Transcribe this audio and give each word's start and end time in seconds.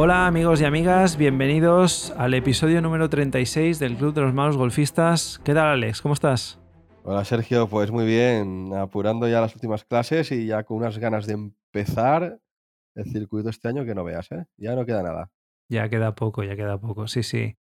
Hola 0.00 0.28
amigos 0.28 0.60
y 0.60 0.64
amigas, 0.64 1.16
bienvenidos 1.16 2.12
al 2.16 2.32
episodio 2.34 2.80
número 2.80 3.10
36 3.10 3.80
del 3.80 3.96
Club 3.96 4.14
de 4.14 4.20
los 4.20 4.32
Malos 4.32 4.56
Golfistas. 4.56 5.40
¿Qué 5.42 5.54
tal 5.54 5.66
Alex? 5.66 6.02
¿Cómo 6.02 6.14
estás? 6.14 6.60
Hola 7.02 7.24
Sergio, 7.24 7.66
pues 7.66 7.90
muy 7.90 8.06
bien, 8.06 8.72
apurando 8.76 9.26
ya 9.26 9.40
las 9.40 9.56
últimas 9.56 9.82
clases 9.82 10.30
y 10.30 10.46
ya 10.46 10.62
con 10.62 10.76
unas 10.76 10.98
ganas 10.98 11.26
de 11.26 11.32
empezar 11.32 12.38
el 12.94 13.10
circuito 13.10 13.48
este 13.48 13.66
año 13.66 13.84
que 13.84 13.96
no 13.96 14.04
veas, 14.04 14.30
¿eh? 14.30 14.46
Ya 14.56 14.76
no 14.76 14.86
queda 14.86 15.02
nada. 15.02 15.32
Ya 15.68 15.88
queda 15.88 16.14
poco, 16.14 16.44
ya 16.44 16.54
queda 16.54 16.78
poco, 16.78 17.08
sí, 17.08 17.24
sí. 17.24 17.56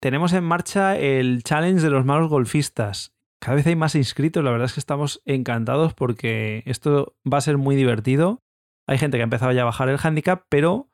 Tenemos 0.00 0.32
en 0.32 0.44
marcha 0.44 0.96
el 0.96 1.42
challenge 1.42 1.82
de 1.82 1.90
los 1.90 2.04
malos 2.04 2.28
golfistas. 2.28 3.16
Cada 3.40 3.56
vez 3.56 3.66
hay 3.66 3.74
más 3.74 3.96
inscritos, 3.96 4.44
la 4.44 4.52
verdad 4.52 4.66
es 4.66 4.74
que 4.74 4.80
estamos 4.80 5.22
encantados 5.24 5.94
porque 5.94 6.62
esto 6.66 7.16
va 7.26 7.38
a 7.38 7.40
ser 7.40 7.58
muy 7.58 7.74
divertido. 7.74 8.44
Hay 8.86 8.98
gente 8.98 9.16
que 9.16 9.22
ha 9.22 9.24
empezado 9.24 9.50
ya 9.50 9.62
a 9.62 9.64
bajar 9.64 9.88
el 9.88 9.98
handicap, 10.00 10.44
pero 10.48 10.89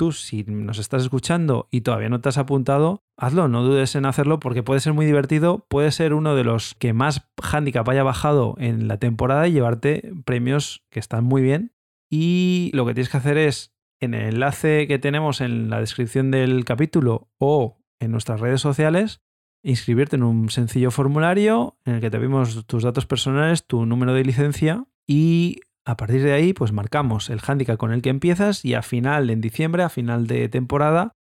tú 0.00 0.12
si 0.12 0.44
nos 0.44 0.78
estás 0.78 1.02
escuchando 1.02 1.68
y 1.70 1.82
todavía 1.82 2.08
no 2.08 2.22
te 2.22 2.30
has 2.30 2.38
apuntado, 2.38 3.04
hazlo, 3.18 3.48
no 3.48 3.62
dudes 3.62 3.94
en 3.96 4.06
hacerlo 4.06 4.40
porque 4.40 4.62
puede 4.62 4.80
ser 4.80 4.94
muy 4.94 5.04
divertido, 5.04 5.66
puede 5.68 5.92
ser 5.92 6.14
uno 6.14 6.34
de 6.34 6.42
los 6.42 6.74
que 6.76 6.94
más 6.94 7.28
handicap 7.36 7.86
haya 7.86 8.02
bajado 8.02 8.54
en 8.56 8.88
la 8.88 8.96
temporada 8.96 9.46
y 9.46 9.52
llevarte 9.52 10.10
premios 10.24 10.86
que 10.88 11.00
están 11.00 11.24
muy 11.24 11.42
bien. 11.42 11.74
Y 12.08 12.70
lo 12.72 12.86
que 12.86 12.94
tienes 12.94 13.10
que 13.10 13.18
hacer 13.18 13.36
es 13.36 13.74
en 14.00 14.14
el 14.14 14.36
enlace 14.36 14.88
que 14.88 14.98
tenemos 14.98 15.42
en 15.42 15.68
la 15.68 15.80
descripción 15.80 16.30
del 16.30 16.64
capítulo 16.64 17.28
o 17.36 17.76
en 17.98 18.10
nuestras 18.10 18.40
redes 18.40 18.62
sociales, 18.62 19.20
inscribirte 19.62 20.16
en 20.16 20.22
un 20.22 20.48
sencillo 20.48 20.90
formulario 20.90 21.76
en 21.84 21.96
el 21.96 22.00
que 22.00 22.10
te 22.10 22.18
vimos 22.18 22.64
tus 22.66 22.84
datos 22.84 23.04
personales, 23.04 23.66
tu 23.66 23.84
número 23.84 24.14
de 24.14 24.24
licencia 24.24 24.86
y 25.06 25.60
a 25.84 25.96
partir 25.96 26.22
de 26.22 26.32
ahí, 26.32 26.52
pues 26.52 26.72
marcamos 26.72 27.30
el 27.30 27.40
handicap 27.46 27.76
con 27.76 27.92
el 27.92 28.02
que 28.02 28.10
empiezas 28.10 28.64
y 28.64 28.74
a 28.74 28.82
final, 28.82 29.30
en 29.30 29.40
diciembre, 29.40 29.82
a 29.82 29.88
final 29.88 30.26
de 30.26 30.48
temporada, 30.48 31.16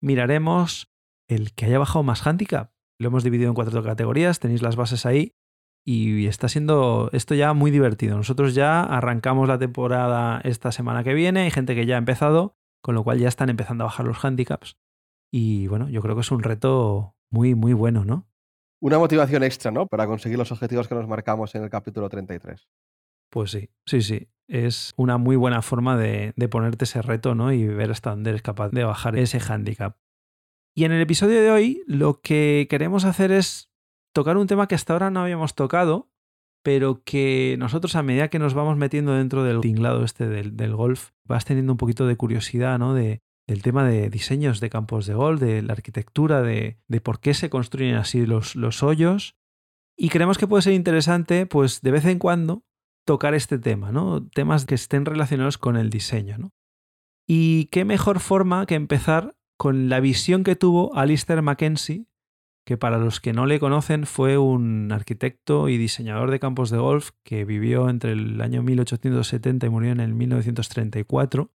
miraremos 0.00 0.92
el 1.28 1.54
que 1.54 1.66
haya 1.66 1.78
bajado 1.78 2.02
más 2.02 2.26
handicap. 2.26 2.70
Lo 2.98 3.08
hemos 3.08 3.24
dividido 3.24 3.48
en 3.48 3.54
cuatro 3.54 3.82
categorías, 3.82 4.38
tenéis 4.38 4.62
las 4.62 4.76
bases 4.76 5.04
ahí 5.04 5.32
y 5.84 6.26
está 6.26 6.48
siendo 6.48 7.10
esto 7.12 7.34
ya 7.34 7.52
muy 7.52 7.70
divertido. 7.70 8.16
Nosotros 8.16 8.54
ya 8.54 8.82
arrancamos 8.82 9.48
la 9.48 9.58
temporada 9.58 10.40
esta 10.44 10.72
semana 10.72 11.04
que 11.04 11.14
viene, 11.14 11.42
hay 11.42 11.50
gente 11.50 11.74
que 11.74 11.86
ya 11.86 11.96
ha 11.96 11.98
empezado, 11.98 12.56
con 12.82 12.94
lo 12.94 13.02
cual 13.02 13.18
ya 13.18 13.28
están 13.28 13.50
empezando 13.50 13.84
a 13.84 13.86
bajar 13.86 14.06
los 14.06 14.24
handicaps. 14.24 14.78
Y 15.32 15.66
bueno, 15.66 15.88
yo 15.88 16.00
creo 16.00 16.14
que 16.14 16.20
es 16.20 16.30
un 16.30 16.42
reto 16.42 17.16
muy, 17.30 17.54
muy 17.54 17.72
bueno, 17.72 18.04
¿no? 18.04 18.28
Una 18.80 18.98
motivación 18.98 19.42
extra, 19.42 19.70
¿no? 19.70 19.86
Para 19.86 20.06
conseguir 20.06 20.38
los 20.38 20.52
objetivos 20.52 20.88
que 20.88 20.94
nos 20.94 21.08
marcamos 21.08 21.54
en 21.54 21.64
el 21.64 21.70
capítulo 21.70 22.08
33. 22.08 22.68
Pues 23.34 23.50
sí, 23.50 23.68
sí, 23.84 24.00
sí. 24.00 24.28
Es 24.46 24.92
una 24.96 25.18
muy 25.18 25.34
buena 25.34 25.60
forma 25.60 25.96
de, 25.96 26.32
ponerte 26.48 26.84
ese 26.84 27.02
reto, 27.02 27.34
¿no? 27.34 27.52
Y 27.52 27.66
ver 27.66 27.90
hasta 27.90 28.10
dónde 28.10 28.30
eres 28.30 28.42
capaz 28.42 28.68
de 28.68 28.84
bajar 28.84 29.18
ese 29.18 29.40
handicap. 29.40 29.96
Y 30.72 30.84
en 30.84 30.92
el 30.92 31.00
episodio 31.00 31.42
de 31.42 31.50
hoy 31.50 31.82
lo 31.88 32.20
que 32.20 32.68
queremos 32.70 33.04
hacer 33.04 33.32
es 33.32 33.72
tocar 34.12 34.36
un 34.36 34.46
tema 34.46 34.68
que 34.68 34.76
hasta 34.76 34.92
ahora 34.92 35.10
no 35.10 35.18
habíamos 35.18 35.56
tocado, 35.56 36.12
pero 36.62 37.02
que 37.02 37.56
nosotros 37.58 37.96
a 37.96 38.04
medida 38.04 38.28
que 38.28 38.38
nos 38.38 38.54
vamos 38.54 38.76
metiendo 38.76 39.14
dentro 39.14 39.42
del 39.42 39.60
tinglado 39.60 40.04
este 40.04 40.28
del, 40.28 40.76
golf, 40.76 41.10
vas 41.24 41.44
teniendo 41.44 41.72
un 41.72 41.78
poquito 41.78 42.06
de 42.06 42.14
curiosidad, 42.14 42.78
¿no? 42.78 42.94
De, 42.94 43.20
del 43.48 43.62
tema 43.62 43.82
de 43.82 44.10
diseños 44.10 44.60
de 44.60 44.70
campos 44.70 45.06
de 45.06 45.14
golf, 45.14 45.40
de 45.40 45.60
la 45.60 45.72
arquitectura, 45.72 46.40
de, 46.42 46.78
de 46.86 47.00
por 47.00 47.18
qué 47.18 47.34
se 47.34 47.50
construyen 47.50 47.96
así 47.96 48.26
los, 48.26 48.54
los 48.54 48.84
hoyos. 48.84 49.34
Y 49.96 50.10
creemos 50.10 50.38
que 50.38 50.46
puede 50.46 50.62
ser 50.62 50.74
interesante, 50.74 51.46
pues 51.46 51.80
de 51.80 51.90
vez 51.90 52.04
en 52.04 52.20
cuando, 52.20 52.62
tocar 53.04 53.34
este 53.34 53.58
tema, 53.58 53.92
¿no? 53.92 54.26
Temas 54.28 54.66
que 54.66 54.74
estén 54.74 55.04
relacionados 55.04 55.58
con 55.58 55.76
el 55.76 55.90
diseño, 55.90 56.38
¿no? 56.38 56.52
Y 57.26 57.66
qué 57.66 57.84
mejor 57.84 58.20
forma 58.20 58.66
que 58.66 58.74
empezar 58.74 59.36
con 59.56 59.88
la 59.88 60.00
visión 60.00 60.44
que 60.44 60.56
tuvo 60.56 60.94
Alistair 60.94 61.40
Mackenzie, 61.42 62.06
que 62.66 62.76
para 62.76 62.98
los 62.98 63.20
que 63.20 63.32
no 63.32 63.46
le 63.46 63.60
conocen 63.60 64.06
fue 64.06 64.38
un 64.38 64.90
arquitecto 64.92 65.68
y 65.68 65.76
diseñador 65.76 66.30
de 66.30 66.40
campos 66.40 66.70
de 66.70 66.78
golf 66.78 67.10
que 67.22 67.44
vivió 67.44 67.88
entre 67.88 68.12
el 68.12 68.40
año 68.40 68.62
1870 68.62 69.66
y 69.66 69.70
murió 69.70 69.92
en 69.92 70.00
el 70.00 70.14
1934, 70.14 71.50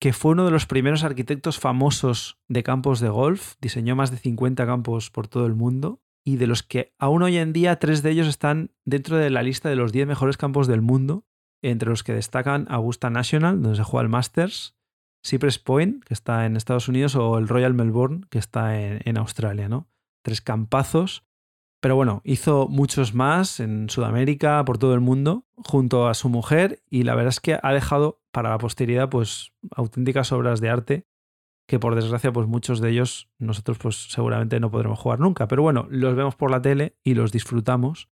que 0.00 0.12
fue 0.12 0.32
uno 0.32 0.44
de 0.44 0.50
los 0.50 0.66
primeros 0.66 1.02
arquitectos 1.02 1.58
famosos 1.58 2.38
de 2.46 2.62
campos 2.62 3.00
de 3.00 3.08
golf, 3.08 3.54
diseñó 3.60 3.96
más 3.96 4.10
de 4.10 4.18
50 4.18 4.64
campos 4.66 5.10
por 5.10 5.28
todo 5.28 5.46
el 5.46 5.54
mundo 5.54 6.00
y 6.28 6.36
de 6.36 6.46
los 6.46 6.62
que 6.62 6.92
aún 6.98 7.22
hoy 7.22 7.38
en 7.38 7.54
día 7.54 7.78
tres 7.78 8.02
de 8.02 8.10
ellos 8.10 8.26
están 8.26 8.70
dentro 8.84 9.16
de 9.16 9.30
la 9.30 9.42
lista 9.42 9.70
de 9.70 9.76
los 9.76 9.92
10 9.92 10.06
mejores 10.08 10.36
campos 10.36 10.66
del 10.66 10.82
mundo, 10.82 11.24
entre 11.62 11.88
los 11.88 12.04
que 12.04 12.12
destacan 12.12 12.66
Augusta 12.68 13.08
National, 13.08 13.62
donde 13.62 13.78
se 13.78 13.82
juega 13.82 14.02
el 14.02 14.10
Masters, 14.10 14.76
Cypress 15.26 15.58
Point, 15.58 16.04
que 16.04 16.12
está 16.12 16.44
en 16.44 16.58
Estados 16.58 16.86
Unidos, 16.86 17.16
o 17.16 17.38
el 17.38 17.48
Royal 17.48 17.72
Melbourne, 17.72 18.26
que 18.28 18.38
está 18.38 18.78
en, 18.78 19.16
Australia, 19.16 19.70
¿no? 19.70 19.88
Tres 20.22 20.42
campazos. 20.42 21.24
Pero 21.80 21.96
bueno, 21.96 22.20
hizo 22.24 22.68
muchos 22.68 23.14
más 23.14 23.58
en 23.58 23.88
Sudamérica, 23.88 24.62
por 24.66 24.76
todo 24.76 24.92
el 24.92 25.00
mundo, 25.00 25.46
junto 25.56 26.08
a 26.08 26.14
su 26.14 26.28
mujer, 26.28 26.82
y 26.90 27.04
la 27.04 27.14
verdad 27.14 27.30
es 27.30 27.40
que 27.40 27.58
ha 27.62 27.72
dejado 27.72 28.20
para 28.32 28.50
la 28.50 28.58
posteridad, 28.58 29.08
pues, 29.08 29.54
auténticas 29.70 30.30
obras 30.32 30.60
de 30.60 30.68
arte 30.68 31.06
que 31.68 31.78
por 31.78 31.94
desgracia 31.94 32.32
pues 32.32 32.48
muchos 32.48 32.80
de 32.80 32.90
ellos 32.90 33.28
nosotros 33.38 33.76
pues 33.78 34.08
seguramente 34.10 34.58
no 34.58 34.70
podremos 34.70 34.98
jugar 34.98 35.20
nunca, 35.20 35.48
pero 35.48 35.62
bueno, 35.62 35.86
los 35.90 36.16
vemos 36.16 36.34
por 36.34 36.50
la 36.50 36.62
tele 36.62 36.96
y 37.04 37.12
los 37.12 37.30
disfrutamos. 37.30 38.08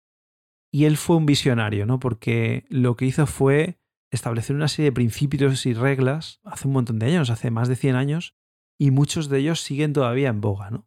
Y 0.71 0.84
él 0.84 0.99
fue 0.99 1.17
un 1.17 1.25
visionario, 1.25 1.87
¿no? 1.87 1.99
Porque 1.99 2.67
lo 2.69 2.97
que 2.97 3.06
hizo 3.06 3.27
fue 3.27 3.78
establecer 4.11 4.55
una 4.55 4.69
serie 4.69 4.91
de 4.91 4.94
principios 4.94 5.65
y 5.65 5.72
reglas 5.72 6.41
hace 6.44 6.69
un 6.69 6.75
montón 6.75 6.99
de 6.99 7.06
años, 7.06 7.31
hace 7.31 7.50
más 7.50 7.69
de 7.69 7.77
100 7.77 7.97
años, 7.97 8.34
y 8.78 8.91
muchos 8.91 9.31
de 9.31 9.39
ellos 9.39 9.62
siguen 9.62 9.94
todavía 9.94 10.28
en 10.28 10.43
boga, 10.43 10.71
¿no? 10.71 10.87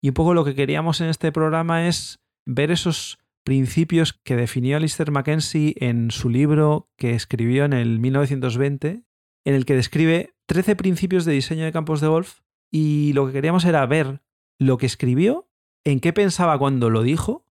Y 0.00 0.08
un 0.08 0.14
poco 0.14 0.34
lo 0.34 0.44
que 0.44 0.54
queríamos 0.54 1.00
en 1.00 1.08
este 1.08 1.32
programa 1.32 1.88
es 1.88 2.20
ver 2.46 2.70
esos 2.70 3.18
principios 3.42 4.12
que 4.12 4.36
definió 4.36 4.76
Alistair 4.76 5.10
Mackenzie 5.10 5.74
en 5.78 6.12
su 6.12 6.30
libro 6.30 6.92
que 6.96 7.14
escribió 7.14 7.64
en 7.64 7.72
el 7.72 7.98
1920, 7.98 9.02
en 9.44 9.54
el 9.54 9.64
que 9.64 9.74
describe 9.74 10.34
13 10.46 10.76
principios 10.76 11.24
de 11.24 11.32
diseño 11.32 11.64
de 11.64 11.72
campos 11.72 12.00
de 12.00 12.08
golf 12.08 12.40
y 12.70 13.12
lo 13.12 13.26
que 13.26 13.32
queríamos 13.32 13.64
era 13.64 13.86
ver 13.86 14.22
lo 14.58 14.78
que 14.78 14.86
escribió, 14.86 15.48
en 15.84 16.00
qué 16.00 16.12
pensaba 16.12 16.58
cuando 16.58 16.90
lo 16.90 17.02
dijo 17.02 17.46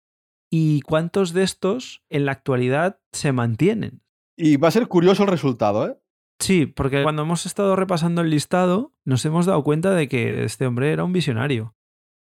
y 0.51 0.81
cuántos 0.81 1.33
de 1.33 1.43
estos 1.43 2.03
en 2.09 2.25
la 2.25 2.31
actualidad 2.31 2.99
se 3.11 3.31
mantienen. 3.31 4.01
Y 4.37 4.57
va 4.57 4.69
a 4.69 4.71
ser 4.71 4.87
curioso 4.87 5.23
el 5.23 5.29
resultado, 5.29 5.87
¿eh? 5.87 5.97
Sí, 6.39 6.65
porque 6.65 7.03
cuando 7.03 7.23
hemos 7.23 7.45
estado 7.45 7.75
repasando 7.75 8.21
el 8.21 8.29
listado 8.29 8.93
nos 9.03 9.25
hemos 9.25 9.45
dado 9.45 9.61
cuenta 9.63 9.91
de 9.91 10.07
que 10.07 10.45
este 10.45 10.65
hombre 10.65 10.93
era 10.93 11.03
un 11.03 11.11
visionario. 11.11 11.75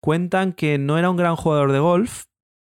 Cuentan 0.01 0.53
que 0.53 0.79
no 0.79 0.99
era 0.99 1.11
un 1.11 1.17
gran 1.17 1.35
jugador 1.35 1.73
de 1.73 1.81
golf, 1.81 2.27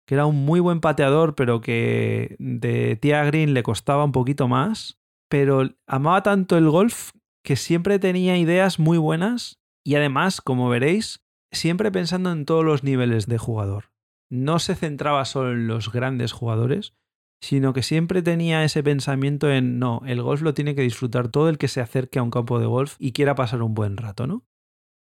que 0.05 0.15
era 0.15 0.27
un 0.27 0.45
muy 0.45 0.59
buen 0.59 0.81
pateador, 0.81 1.33
pero 1.33 1.61
que 1.61 2.35
de 2.37 2.95
tía 2.97 3.23
green 3.23 3.55
le 3.55 3.63
costaba 3.63 4.03
un 4.03 4.11
poquito 4.11 4.47
más, 4.47 5.00
pero 5.31 5.69
amaba 5.87 6.23
tanto 6.23 6.57
el 6.57 6.69
golf 6.69 7.11
que 7.41 7.55
siempre 7.55 7.99
tenía 7.99 8.37
ideas 8.37 8.79
muy 8.79 8.97
buenas 8.97 9.61
y 9.81 9.95
además, 9.95 10.41
como 10.41 10.67
veréis, 10.67 11.23
siempre 11.53 11.89
pensando 11.89 12.33
en 12.33 12.43
todos 12.43 12.65
los 12.65 12.83
niveles 12.83 13.27
de 13.27 13.37
jugador. 13.37 13.93
No 14.29 14.59
se 14.59 14.75
centraba 14.75 15.23
solo 15.23 15.53
en 15.53 15.67
los 15.67 15.89
grandes 15.89 16.33
jugadores, 16.33 16.95
sino 17.41 17.71
que 17.71 17.81
siempre 17.81 18.21
tenía 18.21 18.65
ese 18.65 18.83
pensamiento 18.83 19.49
en 19.49 19.79
no, 19.79 20.01
el 20.05 20.21
golf 20.21 20.41
lo 20.41 20.53
tiene 20.53 20.75
que 20.75 20.81
disfrutar 20.81 21.29
todo 21.29 21.47
el 21.47 21.57
que 21.57 21.69
se 21.69 21.79
acerque 21.79 22.19
a 22.19 22.23
un 22.23 22.29
campo 22.29 22.59
de 22.59 22.65
golf 22.65 22.97
y 22.99 23.13
quiera 23.13 23.33
pasar 23.33 23.63
un 23.63 23.73
buen 23.73 23.95
rato, 23.95 24.27
¿no? 24.27 24.45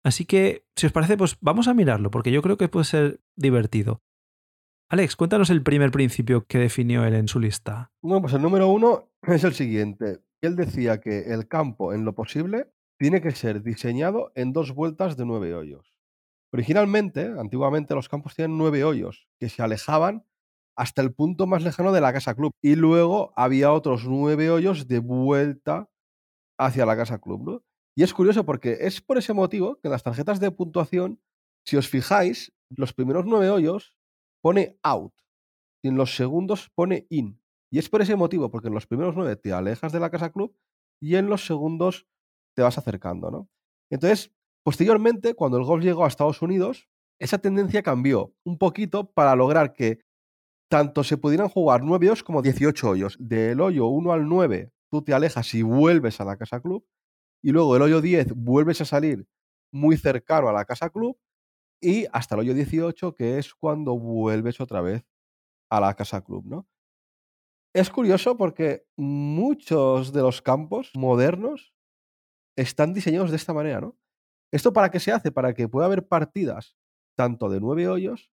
Así 0.04 0.26
que, 0.26 0.66
si 0.76 0.88
os 0.88 0.94
parece, 0.94 1.16
pues 1.16 1.38
vamos 1.42 1.68
a 1.68 1.76
mirarlo, 1.76 2.10
porque 2.10 2.32
yo 2.32 2.42
creo 2.42 2.58
que 2.58 2.70
puede 2.70 2.86
ser 2.86 3.22
divertido. 3.36 4.02
Alex, 4.90 5.18
cuéntanos 5.18 5.50
el 5.50 5.64
primer 5.64 5.92
principio 5.92 6.46
que 6.48 6.60
definió 6.60 7.04
él 7.04 7.14
en 7.14 7.28
su 7.28 7.42
lista. 7.42 7.92
Bueno, 8.02 8.22
pues 8.22 8.34
el 8.34 8.42
número 8.42 8.70
uno 8.70 9.12
es 9.22 9.44
el 9.44 9.54
siguiente. 9.54 10.22
Él 10.40 10.56
decía 10.56 11.02
que 11.02 11.34
el 11.34 11.50
campo, 11.50 11.94
en 11.94 12.06
lo 12.06 12.16
posible, 12.16 12.72
tiene 12.98 13.20
que 13.20 13.32
ser 13.32 13.64
diseñado 13.64 14.32
en 14.34 14.54
dos 14.54 14.74
vueltas 14.74 15.18
de 15.18 15.26
nueve 15.26 15.54
hoyos. 15.54 15.98
Originalmente, 16.54 17.34
antiguamente, 17.38 17.96
los 17.96 18.08
campos 18.08 18.34
tenían 18.34 18.58
nueve 18.58 18.86
hoyos 18.86 19.28
que 19.38 19.50
se 19.50 19.62
alejaban 19.62 20.26
hasta 20.78 21.02
el 21.02 21.14
punto 21.14 21.48
más 21.48 21.64
lejano 21.64 21.92
de 21.92 22.00
la 22.00 22.14
casa 22.14 22.34
club. 22.34 22.52
Y 22.62 22.76
luego 22.76 23.34
había 23.36 23.74
otros 23.74 24.06
nueve 24.08 24.50
hoyos 24.50 24.88
de 24.88 25.00
vuelta 25.00 25.90
hacia 26.58 26.86
la 26.86 26.96
casa 26.96 27.20
club. 27.20 27.62
Y 27.94 28.04
es 28.04 28.14
curioso 28.14 28.46
porque 28.46 28.78
es 28.80 29.02
por 29.02 29.18
ese 29.18 29.34
motivo 29.34 29.82
que 29.82 29.90
en 29.90 29.92
las 29.92 30.04
tarjetas 30.04 30.40
de 30.40 30.50
puntuación, 30.50 31.20
si 31.66 31.76
os 31.76 31.90
fijáis, 31.90 32.54
los 32.70 32.94
primeros 32.94 33.26
nueve 33.26 33.50
hoyos 33.50 33.97
pone 34.48 34.80
out 34.82 35.12
y 35.84 35.90
en 35.90 35.98
los 35.98 36.16
segundos 36.16 36.70
pone 36.74 37.06
in. 37.10 37.38
Y 37.70 37.80
es 37.80 37.90
por 37.90 38.02
ese 38.02 38.16
motivo, 38.16 38.50
porque 38.50 38.70
en 38.70 38.76
los 38.76 38.88
primeros 38.88 39.14
nueve 39.14 39.36
te 39.36 39.52
alejas 39.52 39.92
de 39.92 40.00
la 40.00 40.10
casa 40.10 40.32
club 40.32 40.56
y 41.02 41.16
en 41.18 41.28
los 41.28 41.46
segundos 41.46 42.08
te 42.56 42.62
vas 42.62 42.78
acercando, 42.78 43.30
¿no? 43.30 43.50
Entonces, 43.90 44.34
posteriormente, 44.64 45.34
cuando 45.34 45.58
el 45.58 45.66
golf 45.66 45.84
llegó 45.84 46.06
a 46.06 46.08
Estados 46.08 46.42
Unidos, 46.42 46.88
esa 47.20 47.40
tendencia 47.40 47.84
cambió 47.84 48.34
un 48.46 48.58
poquito 48.58 49.12
para 49.12 49.36
lograr 49.36 49.74
que 49.74 50.00
tanto 50.70 51.04
se 51.04 51.18
pudieran 51.18 51.50
jugar 51.50 51.84
nueve 51.84 52.06
hoyos 52.08 52.24
como 52.24 52.42
18 52.42 52.90
hoyos. 52.90 53.18
Del 53.20 53.60
hoyo 53.60 53.88
1 53.88 54.14
al 54.14 54.30
9 54.30 54.72
tú 54.90 55.02
te 55.02 55.14
alejas 55.14 55.54
y 55.56 55.62
vuelves 55.62 56.22
a 56.22 56.24
la 56.24 56.38
casa 56.38 56.62
club. 56.62 56.86
y 57.44 57.52
luego 57.52 57.76
el 57.76 57.82
hoyo 57.82 58.00
10 58.00 58.32
vuelves 58.34 58.80
a 58.80 58.86
salir 58.86 59.28
muy 59.74 59.98
cercano 59.98 60.48
a 60.48 60.54
la 60.54 60.64
casa 60.64 60.90
club 60.90 61.18
y 61.82 62.06
hasta 62.12 62.36
el 62.36 62.42
hoyo 62.42 62.54
18, 62.54 63.16
que 63.16 63.38
es 63.38 63.54
cuando 63.54 63.98
vuelves 63.98 64.60
otra 64.60 64.82
vez 64.82 65.06
a 65.70 65.80
la 65.80 65.94
casa 65.94 66.24
club, 66.24 66.46
¿no? 66.46 66.68
Es 67.74 67.90
curioso 67.90 68.38
porque 68.38 68.86
muchos 68.96 70.12
de 70.12 70.22
los 70.22 70.42
campos 70.42 70.92
modernos 70.96 71.74
están 72.56 72.94
diseñados 72.94 73.30
de 73.30 73.38
esta 73.38 73.54
manera, 73.54 73.82
¿no? 73.82 73.98
¿Esto 74.52 74.74
para 74.74 74.90
qué 74.90 75.00
se 75.00 75.12
hace? 75.12 75.32
Para 75.32 75.54
que 75.54 75.68
pueda 75.68 75.86
haber 75.86 76.08
partidas 76.08 76.76
tanto 77.16 77.50
de 77.50 77.60
9 77.60 77.88
hoyos 77.88 78.32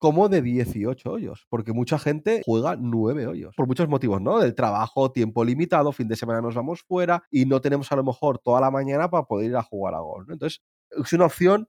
como 0.00 0.30
de 0.30 0.40
18 0.40 1.12
hoyos, 1.12 1.46
porque 1.50 1.72
mucha 1.74 1.98
gente 1.98 2.40
juega 2.46 2.74
9 2.74 3.26
hoyos, 3.26 3.54
por 3.54 3.66
muchos 3.66 3.86
motivos, 3.86 4.20
¿no? 4.22 4.38
Del 4.38 4.54
trabajo, 4.54 5.12
tiempo 5.12 5.44
limitado, 5.44 5.92
fin 5.92 6.08
de 6.08 6.16
semana 6.16 6.40
nos 6.40 6.54
vamos 6.54 6.82
fuera 6.82 7.22
y 7.30 7.44
no 7.44 7.60
tenemos 7.60 7.92
a 7.92 7.96
lo 7.96 8.04
mejor 8.04 8.38
toda 8.38 8.62
la 8.62 8.70
mañana 8.70 9.10
para 9.10 9.24
poder 9.24 9.50
ir 9.50 9.56
a 9.56 9.62
jugar 9.62 9.94
a 9.94 10.00
golf, 10.00 10.26
¿no? 10.26 10.32
Entonces, 10.32 10.62
es 10.90 11.12
una 11.12 11.26
opción 11.26 11.68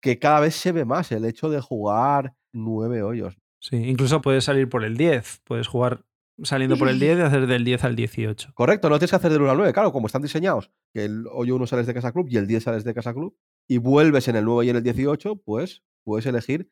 que 0.00 0.18
cada 0.18 0.40
vez 0.40 0.54
se 0.54 0.72
ve 0.72 0.84
más 0.84 1.12
el 1.12 1.24
hecho 1.24 1.48
de 1.50 1.60
jugar 1.60 2.34
9 2.52 3.02
hoyos. 3.02 3.38
Sí, 3.60 3.76
incluso 3.76 4.20
puedes 4.20 4.44
salir 4.44 4.68
por 4.68 4.84
el 4.84 4.96
10, 4.96 5.42
puedes 5.44 5.68
jugar 5.68 6.04
saliendo 6.42 6.76
por 6.76 6.88
el 6.88 6.98
10 7.00 7.18
y 7.18 7.22
hacer 7.22 7.46
del 7.46 7.64
10 7.64 7.84
al 7.84 7.96
18. 7.96 8.52
Correcto, 8.54 8.88
no 8.88 8.98
tienes 8.98 9.10
que 9.10 9.16
hacer 9.16 9.32
del 9.32 9.42
1 9.42 9.50
al 9.50 9.56
9, 9.58 9.72
claro, 9.72 9.92
como 9.92 10.06
están 10.06 10.22
diseñados, 10.22 10.70
que 10.94 11.04
el 11.04 11.26
hoyo 11.30 11.56
1 11.56 11.66
sales 11.66 11.86
de 11.86 11.94
casa 11.94 12.12
club 12.12 12.26
y 12.28 12.36
el 12.36 12.46
10 12.46 12.62
sales 12.62 12.84
de 12.84 12.94
casa 12.94 13.12
club 13.12 13.36
y 13.68 13.78
vuelves 13.78 14.28
en 14.28 14.36
el 14.36 14.44
9 14.44 14.66
y 14.66 14.70
en 14.70 14.76
el 14.76 14.82
18, 14.82 15.36
pues 15.36 15.82
puedes 16.04 16.26
elegir 16.26 16.70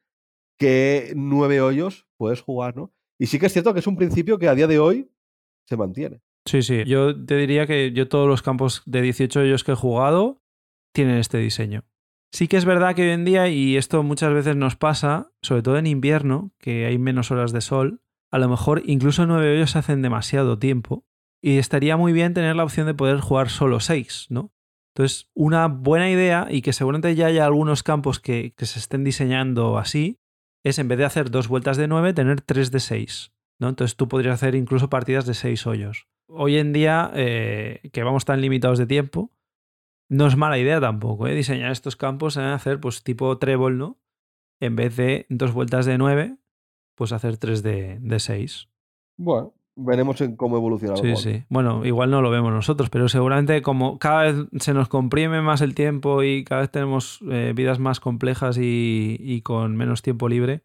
qué 0.58 1.12
9 1.14 1.60
hoyos 1.60 2.06
puedes 2.16 2.40
jugar, 2.40 2.76
¿no? 2.76 2.92
Y 3.20 3.26
sí 3.26 3.38
que 3.38 3.46
es 3.46 3.52
cierto 3.52 3.74
que 3.74 3.80
es 3.80 3.86
un 3.86 3.96
principio 3.96 4.38
que 4.38 4.48
a 4.48 4.54
día 4.54 4.66
de 4.66 4.78
hoy 4.78 5.10
se 5.66 5.76
mantiene. 5.76 6.22
Sí, 6.46 6.62
sí, 6.62 6.84
yo 6.84 7.24
te 7.26 7.36
diría 7.36 7.66
que 7.66 7.92
yo 7.92 8.08
todos 8.08 8.26
los 8.26 8.42
campos 8.42 8.82
de 8.86 9.02
18 9.02 9.40
hoyos 9.40 9.64
que 9.64 9.72
he 9.72 9.76
jugado 9.76 10.40
tienen 10.94 11.18
este 11.18 11.38
diseño. 11.38 11.84
Sí 12.32 12.46
que 12.46 12.56
es 12.56 12.64
verdad 12.64 12.94
que 12.94 13.02
hoy 13.02 13.10
en 13.10 13.24
día, 13.24 13.48
y 13.48 13.76
esto 13.76 14.02
muchas 14.02 14.32
veces 14.32 14.54
nos 14.54 14.76
pasa, 14.76 15.32
sobre 15.40 15.62
todo 15.62 15.78
en 15.78 15.86
invierno, 15.86 16.52
que 16.58 16.86
hay 16.86 16.98
menos 16.98 17.30
horas 17.30 17.52
de 17.52 17.60
sol, 17.60 18.02
a 18.30 18.38
lo 18.38 18.48
mejor 18.48 18.82
incluso 18.84 19.26
nueve 19.26 19.54
hoyos 19.54 19.70
se 19.70 19.78
hacen 19.78 20.02
demasiado 20.02 20.58
tiempo 20.58 21.06
y 21.40 21.58
estaría 21.58 21.96
muy 21.96 22.12
bien 22.12 22.34
tener 22.34 22.56
la 22.56 22.64
opción 22.64 22.86
de 22.86 22.94
poder 22.94 23.20
jugar 23.20 23.48
solo 23.48 23.80
seis, 23.80 24.26
¿no? 24.28 24.52
Entonces, 24.94 25.30
una 25.34 25.68
buena 25.68 26.10
idea 26.10 26.48
y 26.50 26.60
que 26.60 26.72
seguramente 26.72 27.14
ya 27.14 27.26
haya 27.26 27.46
algunos 27.46 27.82
campos 27.82 28.18
que, 28.18 28.52
se 28.58 28.78
estén 28.78 29.04
diseñando 29.04 29.78
así, 29.78 30.18
es 30.64 30.78
en 30.78 30.88
vez 30.88 30.98
de 30.98 31.04
hacer 31.04 31.30
dos 31.30 31.48
vueltas 31.48 31.76
de 31.76 31.86
nueve, 31.86 32.12
tener 32.12 32.40
tres 32.40 32.70
de 32.72 32.80
seis, 32.80 33.32
¿no? 33.60 33.68
Entonces 33.68 33.96
tú 33.96 34.08
podrías 34.08 34.34
hacer 34.34 34.54
incluso 34.54 34.90
partidas 34.90 35.24
de 35.24 35.34
seis 35.34 35.66
hoyos. 35.66 36.08
Hoy 36.28 36.58
en 36.58 36.72
día, 36.72 37.10
eh, 37.14 37.88
que 37.92 38.02
vamos 38.02 38.24
tan 38.24 38.40
limitados 38.40 38.78
de 38.78 38.86
tiempo, 38.86 39.32
no 40.08 40.26
es 40.26 40.36
mala 40.36 40.58
idea 40.58 40.80
tampoco, 40.80 41.26
¿eh? 41.26 41.34
Diseñar 41.34 41.70
estos 41.70 41.96
campos 41.96 42.36
en 42.36 42.44
hacer 42.44 42.80
pues 42.80 43.02
tipo 43.02 43.36
trébol, 43.38 43.78
¿no? 43.78 43.98
En 44.60 44.76
vez 44.76 44.96
de 44.96 45.26
dos 45.28 45.52
vueltas 45.52 45.86
de 45.86 45.98
nueve, 45.98 46.36
pues 46.98 47.12
hacer 47.12 47.36
3 47.36 47.62
de, 47.62 47.98
de 48.00 48.18
6. 48.18 48.68
Bueno, 49.16 49.54
veremos 49.76 50.20
en 50.20 50.36
cómo 50.36 50.56
evoluciona. 50.56 50.96
Sí, 50.96 51.14
sí. 51.16 51.44
Bueno, 51.48 51.86
igual 51.86 52.10
no 52.10 52.20
lo 52.20 52.30
vemos 52.30 52.52
nosotros, 52.52 52.90
pero 52.90 53.08
seguramente 53.08 53.62
como 53.62 53.98
cada 53.98 54.24
vez 54.24 54.46
se 54.58 54.74
nos 54.74 54.88
comprime 54.88 55.40
más 55.40 55.60
el 55.60 55.74
tiempo 55.74 56.24
y 56.24 56.44
cada 56.44 56.62
vez 56.62 56.70
tenemos 56.70 57.20
eh, 57.30 57.52
vidas 57.54 57.78
más 57.78 58.00
complejas 58.00 58.58
y, 58.58 59.16
y, 59.20 59.42
con 59.42 59.76
menos 59.76 60.02
tiempo 60.02 60.28
libre, 60.28 60.64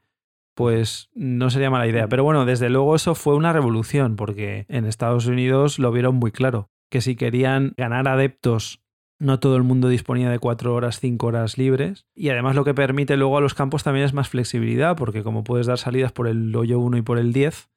pues 0.56 1.12
no 1.14 1.52
sería 1.52 1.70
mala 1.70 1.88
idea. 1.88 2.08
Pero 2.08 2.24
bueno, 2.24 2.46
desde 2.46 2.70
luego 2.70 2.96
eso 2.96 3.14
fue 3.14 3.36
una 3.36 3.54
revolución, 3.54 4.16
porque 4.16 4.66
en 4.70 4.86
Estados 4.86 5.28
Unidos 5.28 5.78
lo 5.78 5.92
vieron 5.92 6.16
muy 6.16 6.32
claro, 6.32 6.72
que 6.90 7.02
si 7.02 7.16
querían 7.16 7.74
ganar 7.78 8.08
adeptos 8.08 8.83
no 9.20 9.40
todo 9.40 9.56
el 9.56 9.64
mundo 9.64 9.88
disponía 9.88 10.30
de 10.30 10.40
cuatro 10.40 10.74
horas, 10.74 11.00
cinco 11.00 11.28
horas 11.28 11.58
libres. 11.58 12.08
Y 12.16 12.30
además 12.30 12.56
lo 12.56 12.66
que 12.66 12.74
permite 12.74 13.18
luego 13.18 13.38
a 13.38 13.42
los 13.42 13.54
campos 13.54 13.84
también 13.84 14.06
es 14.06 14.14
más 14.14 14.30
flexibilidad, 14.30 14.96
porque 14.96 15.24
como 15.24 15.44
puedes 15.44 15.68
dar 15.68 15.78
salidas 15.78 16.12
por 16.12 16.28
el 16.28 16.56
hoyo 16.56 16.80
1 16.80 16.98
y 16.98 17.02
por 17.02 17.18
el 17.18 17.34
10, 17.34 17.70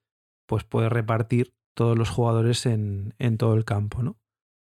pues 0.47 0.65
puedes 0.65 0.91
repartir 0.91 1.55
todos 1.75 1.97
los 1.97 2.11
jugadores 2.11 2.67
en, 2.67 3.15
todo 3.39 3.55
el 3.55 3.65
campo, 3.65 4.03
¿no? 4.03 4.17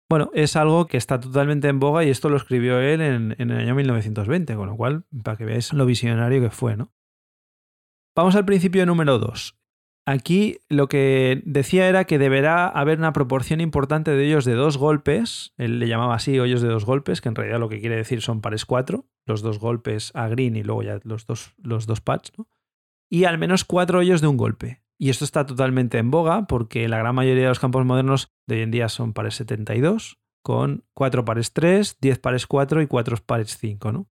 Bueno, 0.10 0.32
es 0.34 0.56
algo 0.56 0.88
que 0.88 0.98
está 0.98 1.20
totalmente 1.20 1.68
en 1.68 1.80
boga 1.80 2.04
y 2.04 2.10
esto 2.10 2.30
lo 2.30 2.38
escribió 2.38 2.80
él 2.80 3.02
en, 3.02 3.36
en 3.38 3.52
el 3.52 3.58
año 3.58 3.76
1920, 3.76 4.56
con 4.56 4.68
lo 4.68 4.76
cual, 4.76 5.06
para 5.24 5.38
que 5.38 5.46
veáis 5.46 5.74
lo 5.74 5.86
visionario 5.86 6.42
que 6.42 6.50
fue, 6.50 6.78
¿no? 6.78 6.94
Vamos 8.16 8.36
al 8.36 8.46
principio 8.46 8.86
número 8.86 9.20
2. 9.20 9.58
Aquí 10.10 10.60
lo 10.70 10.88
que 10.88 11.42
decía 11.44 11.90
era 11.90 12.06
que 12.06 12.18
deberá 12.18 12.70
haber 12.70 12.98
una 12.98 13.12
proporción 13.12 13.60
importante 13.60 14.12
de 14.12 14.24
hoyos 14.24 14.46
de 14.46 14.54
dos 14.54 14.78
golpes. 14.78 15.54
Él 15.58 15.80
le 15.80 15.90
llamaba 15.90 16.16
así 16.16 16.40
hoyos 16.40 16.62
de 16.62 16.70
dos 16.70 16.86
golpes, 16.86 17.20
que 17.20 17.28
en 17.28 17.36
realidad 17.36 17.60
lo 17.60 17.68
que 17.68 17.82
quiere 17.82 17.98
decir 17.98 18.22
son 18.22 18.40
pares 18.40 18.64
cuatro, 18.64 19.10
los 19.26 19.42
dos 19.42 19.60
golpes 19.60 20.12
a 20.16 20.30
green 20.30 20.56
y 20.56 20.64
luego 20.64 20.82
ya 20.82 21.02
los 21.04 21.26
dos, 21.26 21.56
los 21.58 21.88
dos 21.88 22.00
pads, 22.00 22.32
¿no? 22.38 22.48
Y 23.10 23.26
al 23.26 23.38
menos 23.38 23.66
cuatro 23.66 24.00
hoyos 24.00 24.22
de 24.22 24.28
un 24.28 24.38
golpe. 24.38 24.82
Y 24.98 25.10
esto 25.10 25.26
está 25.26 25.46
totalmente 25.46 25.98
en 25.98 26.10
boga 26.10 26.48
porque 26.48 26.88
la 26.88 27.00
gran 27.00 27.14
mayoría 27.14 27.44
de 27.44 27.50
los 27.50 27.60
campos 27.60 27.86
modernos 27.86 28.32
de 28.48 28.56
hoy 28.56 28.62
en 28.62 28.72
día 28.72 28.88
son 28.88 29.12
pares 29.12 29.36
72, 29.36 30.22
con 30.42 30.86
cuatro 30.94 31.26
pares 31.26 31.52
3, 31.52 31.98
10 32.00 32.20
pares 32.20 32.48
4 32.48 32.82
y 32.82 32.88
cuatro 32.88 33.18
pares 33.18 33.58
5, 33.58 33.92
¿no? 33.92 34.08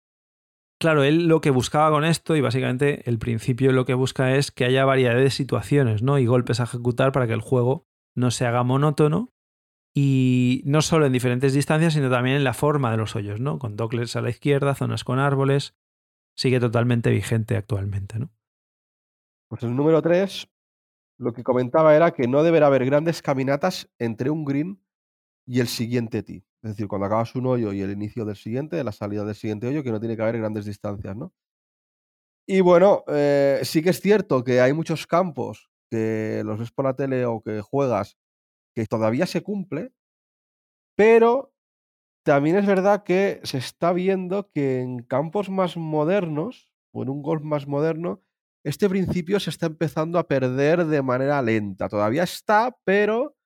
Claro, 0.81 1.05
él 1.05 1.29
lo 1.29 1.43
que 1.43 1.51
buscaba 1.51 1.91
con 1.91 2.07
esto, 2.07 2.37
y 2.37 2.41
básicamente 2.41 3.09
el 3.09 3.19
principio 3.19 3.71
lo 3.73 3.85
que 3.85 3.93
busca 3.93 4.35
es 4.35 4.51
que 4.51 4.65
haya 4.65 4.87
variedad 4.87 5.15
de 5.15 5.31
situaciones, 5.31 6.03
¿no? 6.03 6.19
Y 6.19 6.25
golpes 6.25 6.59
a 6.59 6.65
ejecutar 6.65 7.13
para 7.13 7.27
que 7.27 7.35
el 7.35 7.43
juego 7.43 7.87
no 8.17 8.31
se 8.31 8.47
haga 8.47 8.63
monótono. 8.63 9.31
Y 9.95 10.63
no 10.65 10.81
solo 10.81 11.05
en 11.05 11.13
diferentes 11.13 11.53
distancias, 11.53 11.93
sino 11.93 12.09
también 12.09 12.37
en 12.37 12.45
la 12.45 12.55
forma 12.55 12.91
de 12.91 12.97
los 12.97 13.15
hoyos, 13.15 13.41
¿no? 13.41 13.59
Con 13.59 13.77
docklets 13.77 14.17
a 14.17 14.23
la 14.23 14.31
izquierda, 14.31 14.75
zonas 14.75 15.05
con 15.05 15.19
árboles. 15.19 15.75
Sigue 16.35 16.61
totalmente 16.61 17.11
vigente 17.11 17.57
actualmente, 17.57 18.19
¿no? 18.19 18.31
Pues 19.49 19.63
el 19.65 19.77
número 19.77 20.01
3, 20.01 20.49
lo 21.19 21.35
que 21.35 21.43
comentaba 21.43 21.95
era 21.95 22.13
que 22.13 22.27
no 22.27 22.43
deberá 22.43 22.69
haber 22.69 22.87
grandes 22.87 23.21
caminatas 23.21 23.91
entre 23.99 24.31
un 24.31 24.47
green 24.47 24.83
y 25.45 25.61
el 25.61 25.67
siguiente 25.67 26.23
tee. 26.23 26.47
Es 26.63 26.73
decir, 26.73 26.89
cuando 26.89 27.07
acabas 27.07 27.35
un 27.35 27.47
hoyo 27.47 27.73
y 27.73 27.81
el 27.81 27.91
inicio 27.91 28.25
del 28.25 28.37
siguiente, 28.37 28.85
la 28.85 28.93
salida 28.93 29.25
del 29.25 29.35
siguiente 29.35 29.67
hoyo, 29.67 29.83
que 29.83 29.91
no 29.91 30.01
tiene 30.01 30.17
que 30.17 30.23
haber 30.23 30.39
grandes 30.39 30.67
distancias, 30.67 31.17
¿no? 31.17 31.33
Y 32.47 32.61
bueno, 32.61 33.05
eh, 33.09 33.61
sí 33.63 33.83
que 33.83 33.91
es 33.91 34.01
cierto 34.01 34.43
que 34.45 34.61
hay 34.61 34.73
muchos 34.73 35.07
campos 35.07 35.71
que 35.91 36.43
los 36.45 36.59
ves 36.59 36.71
por 36.71 36.85
la 36.85 36.95
tele 36.95 37.25
o 37.25 37.43
que 37.43 37.61
juegas 37.61 38.19
que 38.75 38.87
todavía 38.87 39.27
se 39.27 39.43
cumple, 39.43 39.93
pero 40.97 41.53
también 42.25 42.57
es 42.57 42.67
verdad 42.67 43.05
que 43.05 43.41
se 43.45 43.59
está 43.59 43.93
viendo 43.93 44.51
que 44.51 44.81
en 44.81 45.03
campos 45.03 45.49
más 45.49 45.77
modernos 45.77 46.71
o 46.93 47.03
en 47.03 47.09
un 47.09 47.23
golf 47.23 47.43
más 47.43 47.67
moderno, 47.67 48.23
este 48.65 48.89
principio 48.89 49.41
se 49.41 49.51
está 49.51 49.67
empezando 49.67 50.19
a 50.19 50.29
perder 50.29 50.85
de 50.87 51.03
manera 51.03 51.41
lenta. 51.41 51.89
Todavía 51.89 52.25
está, 52.25 52.77
pero 52.85 53.37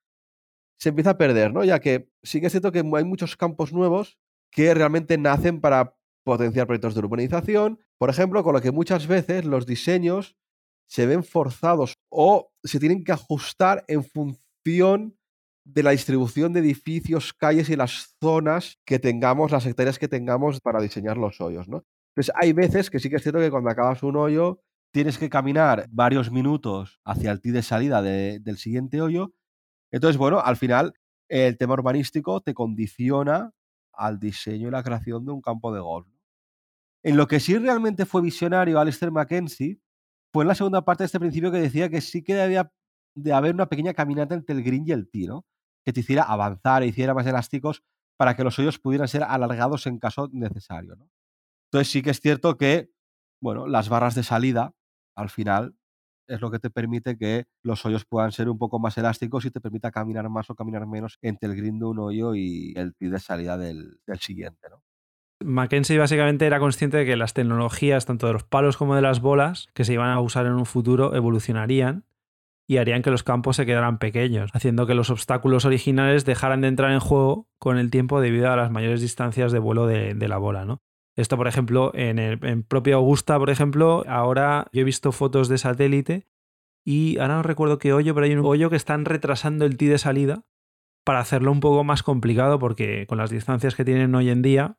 se 0.77 0.89
empieza 0.89 1.11
a 1.11 1.17
perder, 1.17 1.53
¿no? 1.53 1.63
Ya 1.63 1.79
que 1.79 2.09
sí 2.23 2.39
que 2.39 2.47
es 2.47 2.53
cierto 2.53 2.71
que 2.71 2.79
hay 2.79 3.03
muchos 3.03 3.37
campos 3.37 3.73
nuevos 3.73 4.17
que 4.51 4.73
realmente 4.73 5.17
nacen 5.17 5.61
para 5.61 5.95
potenciar 6.23 6.67
proyectos 6.67 6.95
de 6.95 6.99
urbanización, 7.01 7.79
por 7.97 8.09
ejemplo, 8.09 8.43
con 8.43 8.53
lo 8.53 8.61
que 8.61 8.71
muchas 8.71 9.07
veces 9.07 9.45
los 9.45 9.65
diseños 9.65 10.35
se 10.87 11.05
ven 11.05 11.23
forzados 11.23 11.95
o 12.09 12.51
se 12.63 12.79
tienen 12.79 13.03
que 13.03 13.11
ajustar 13.11 13.83
en 13.87 14.03
función 14.03 15.17
de 15.65 15.83
la 15.83 15.91
distribución 15.91 16.53
de 16.53 16.59
edificios, 16.59 17.33
calles 17.33 17.69
y 17.69 17.75
las 17.75 18.15
zonas 18.21 18.79
que 18.85 18.99
tengamos, 18.99 19.51
las 19.51 19.65
hectáreas 19.65 19.97
que 19.97 20.07
tengamos 20.07 20.61
para 20.61 20.81
diseñar 20.81 21.17
los 21.17 21.41
hoyos, 21.41 21.67
¿no? 21.67 21.83
Entonces 22.15 22.33
hay 22.35 22.53
veces 22.53 22.89
que 22.89 22.99
sí 22.99 23.09
que 23.09 23.17
es 23.17 23.23
cierto 23.23 23.39
que 23.39 23.51
cuando 23.51 23.69
acabas 23.69 24.03
un 24.03 24.15
hoyo 24.15 24.61
tienes 24.93 25.17
que 25.17 25.29
caminar 25.29 25.87
varios 25.89 26.31
minutos 26.31 27.01
hacia 27.03 27.31
el 27.31 27.41
tee 27.41 27.51
de 27.51 27.61
salida 27.61 28.01
del 28.01 28.57
siguiente 28.57 29.01
hoyo 29.01 29.33
entonces, 29.95 30.17
bueno, 30.17 30.41
al 30.41 30.57
final 30.57 30.93
el 31.29 31.57
tema 31.57 31.73
urbanístico 31.73 32.41
te 32.41 32.53
condiciona 32.53 33.53
al 33.93 34.19
diseño 34.19 34.67
y 34.67 34.71
la 34.71 34.83
creación 34.83 35.23
de 35.23 35.31
un 35.31 35.41
campo 35.41 35.73
de 35.73 35.79
golf. 35.79 36.05
En 37.01 37.15
lo 37.15 37.27
que 37.27 37.39
sí 37.39 37.57
realmente 37.57 38.05
fue 38.05 38.21
visionario 38.21 38.77
Alistair 38.77 39.09
Mackenzie 39.09 39.79
fue 40.33 40.43
en 40.43 40.49
la 40.49 40.55
segunda 40.55 40.83
parte 40.83 41.03
de 41.03 41.05
este 41.05 41.19
principio 41.21 41.49
que 41.49 41.59
decía 41.59 41.87
que 41.87 42.01
sí 42.01 42.23
que 42.23 42.35
debía 42.35 42.69
de 43.15 43.31
haber 43.31 43.53
una 43.53 43.69
pequeña 43.69 43.93
caminata 43.93 44.35
entre 44.35 44.53
el 44.57 44.63
green 44.63 44.83
y 44.85 44.91
el 44.91 45.09
¿no? 45.29 45.45
Que 45.85 45.93
te 45.93 46.01
hiciera 46.01 46.23
avanzar 46.23 46.83
e 46.83 46.87
hiciera 46.87 47.13
más 47.13 47.25
elásticos 47.25 47.81
para 48.17 48.35
que 48.35 48.43
los 48.43 48.59
hoyos 48.59 48.79
pudieran 48.79 49.07
ser 49.07 49.23
alargados 49.23 49.87
en 49.87 49.97
caso 49.97 50.29
necesario, 50.33 50.97
¿no? 50.97 51.09
Entonces 51.71 51.89
sí 51.89 52.01
que 52.01 52.09
es 52.09 52.19
cierto 52.19 52.57
que, 52.57 52.91
bueno, 53.41 53.65
las 53.65 53.87
barras 53.87 54.13
de 54.13 54.23
salida, 54.23 54.73
al 55.15 55.29
final, 55.29 55.77
es 56.27 56.41
lo 56.41 56.51
que 56.51 56.59
te 56.59 56.69
permite 56.69 57.17
que 57.17 57.45
los 57.63 57.85
hoyos 57.85 58.05
puedan 58.05 58.31
ser 58.31 58.49
un 58.49 58.57
poco 58.57 58.79
más 58.79 58.97
elásticos 58.97 59.45
y 59.45 59.51
te 59.51 59.61
permita 59.61 59.91
caminar 59.91 60.29
más 60.29 60.49
o 60.49 60.55
caminar 60.55 60.85
menos 60.87 61.17
entre 61.21 61.49
el 61.49 61.55
green 61.55 61.79
de 61.79 61.85
un 61.85 61.99
hoyo 61.99 62.35
y 62.35 62.73
el 62.75 62.95
tee 62.95 63.09
de 63.09 63.19
salida 63.19 63.57
del, 63.57 63.99
siguiente. 64.19 64.67
¿no? 64.69 64.81
Mackenzie 65.43 65.97
básicamente 65.97 66.45
era 66.45 66.59
consciente 66.59 66.97
de 66.97 67.05
que 67.05 67.15
las 67.15 67.33
tecnologías, 67.33 68.05
tanto 68.05 68.27
de 68.27 68.33
los 68.33 68.43
palos 68.43 68.77
como 68.77 68.95
de 68.95 69.01
las 69.01 69.21
bolas, 69.21 69.67
que 69.73 69.83
se 69.83 69.93
iban 69.93 70.09
a 70.09 70.19
usar 70.19 70.45
en 70.45 70.53
un 70.53 70.65
futuro, 70.65 71.15
evolucionarían 71.15 72.05
y 72.67 72.77
harían 72.77 73.01
que 73.01 73.11
los 73.11 73.23
campos 73.23 73.57
se 73.57 73.65
quedaran 73.65 73.99
pequeños, 73.99 74.49
haciendo 74.53 74.87
que 74.87 74.95
los 74.95 75.09
obstáculos 75.09 75.65
originales 75.65 76.25
dejaran 76.25 76.61
de 76.61 76.67
entrar 76.67 76.91
en 76.91 76.99
juego 76.99 77.47
con 77.59 77.77
el 77.77 77.91
tiempo 77.91 78.21
debido 78.21 78.51
a 78.51 78.55
las 78.55 78.71
mayores 78.71 79.01
distancias 79.01 79.51
de 79.51 79.59
vuelo 79.59 79.85
de, 79.85 80.15
la 80.27 80.37
bola, 80.37 80.65
¿no? 80.65 80.81
Esto, 81.15 81.37
por 81.37 81.47
ejemplo, 81.47 81.91
en 81.93 82.19
el 82.19 82.43
en 82.45 82.63
propio 82.63 82.97
Augusta, 82.97 83.39
por 83.39 83.49
ejemplo, 83.49 84.03
ahora 84.07 84.67
yo 84.73 84.81
he 84.81 84.83
visto 84.83 85.11
fotos 85.11 85.47
de 85.47 85.57
satélite 85.57 86.27
y 86.85 87.17
ahora 87.19 87.35
no 87.35 87.43
recuerdo 87.43 87.79
qué 87.79 87.93
hoyo, 87.93 88.13
pero 88.13 88.25
hay 88.25 88.33
un 88.33 88.45
hoyo 88.45 88.69
que 88.69 88.75
están 88.75 89.05
retrasando 89.05 89.65
el 89.65 89.77
tee 89.77 89.87
de 89.87 89.97
salida 89.97 90.45
para 91.05 91.19
hacerlo 91.19 91.51
un 91.51 91.61
poco 91.61 91.83
más 91.83 92.03
complicado 92.03 92.59
porque 92.59 93.07
con 93.07 93.17
las 93.17 93.29
distancias 93.29 93.75
que 93.75 93.85
tienen 93.85 94.13
hoy 94.13 94.29
en 94.29 94.41
día, 94.41 94.77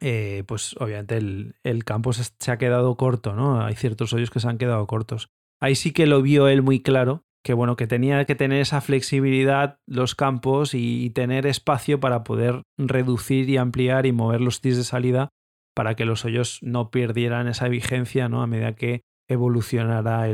eh, 0.00 0.44
pues 0.46 0.74
obviamente 0.78 1.16
el, 1.18 1.84
campo 1.84 2.12
se, 2.12 2.24
se, 2.38 2.50
ha 2.50 2.58
quedado 2.58 2.96
corto, 2.96 3.34
¿no? 3.34 3.60
Hay 3.60 3.74
ciertos 3.74 4.12
hoyos 4.12 4.30
que 4.30 4.40
se 4.40 4.48
han 4.48 4.58
quedado 4.58 4.86
cortos. 4.86 5.30
Ahí 5.60 5.74
sí 5.74 5.92
que 5.92 6.06
lo 6.06 6.22
vio 6.22 6.48
él 6.48 6.62
muy 6.62 6.80
claro, 6.80 7.24
que 7.44 7.52
bueno, 7.52 7.76
que 7.76 7.86
tenía 7.86 8.24
que 8.24 8.36
tener 8.36 8.60
esa 8.60 8.80
flexibilidad 8.80 9.80
los 9.86 10.14
campos 10.14 10.72
y 10.72 11.10
tener 11.10 11.46
espacio 11.46 12.00
para 12.00 12.24
poder 12.24 12.62
reducir 12.78 13.50
y 13.50 13.58
ampliar 13.58 14.06
y 14.06 14.12
mover 14.12 14.40
los 14.40 14.60
tis 14.60 14.76
de 14.76 14.84
salida 14.84 15.30
para 15.78 15.94
que 15.94 16.04
los 16.04 16.24
hoyos 16.24 16.58
no 16.60 16.90
perdieran 16.90 17.46
esa 17.46 17.68
vigencia, 17.68 18.28
¿no? 18.28 18.42
A 18.42 18.48
medida 18.48 18.74
que 18.74 19.04
evolucionara 19.28 20.26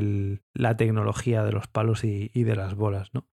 la 0.54 0.76
tecnología 0.78 1.44
de 1.44 1.52
los 1.52 1.66
palos 1.66 2.02
y, 2.02 2.30
de 2.32 2.56
las 2.56 2.74
bolas, 2.74 3.12
¿no? 3.12 3.26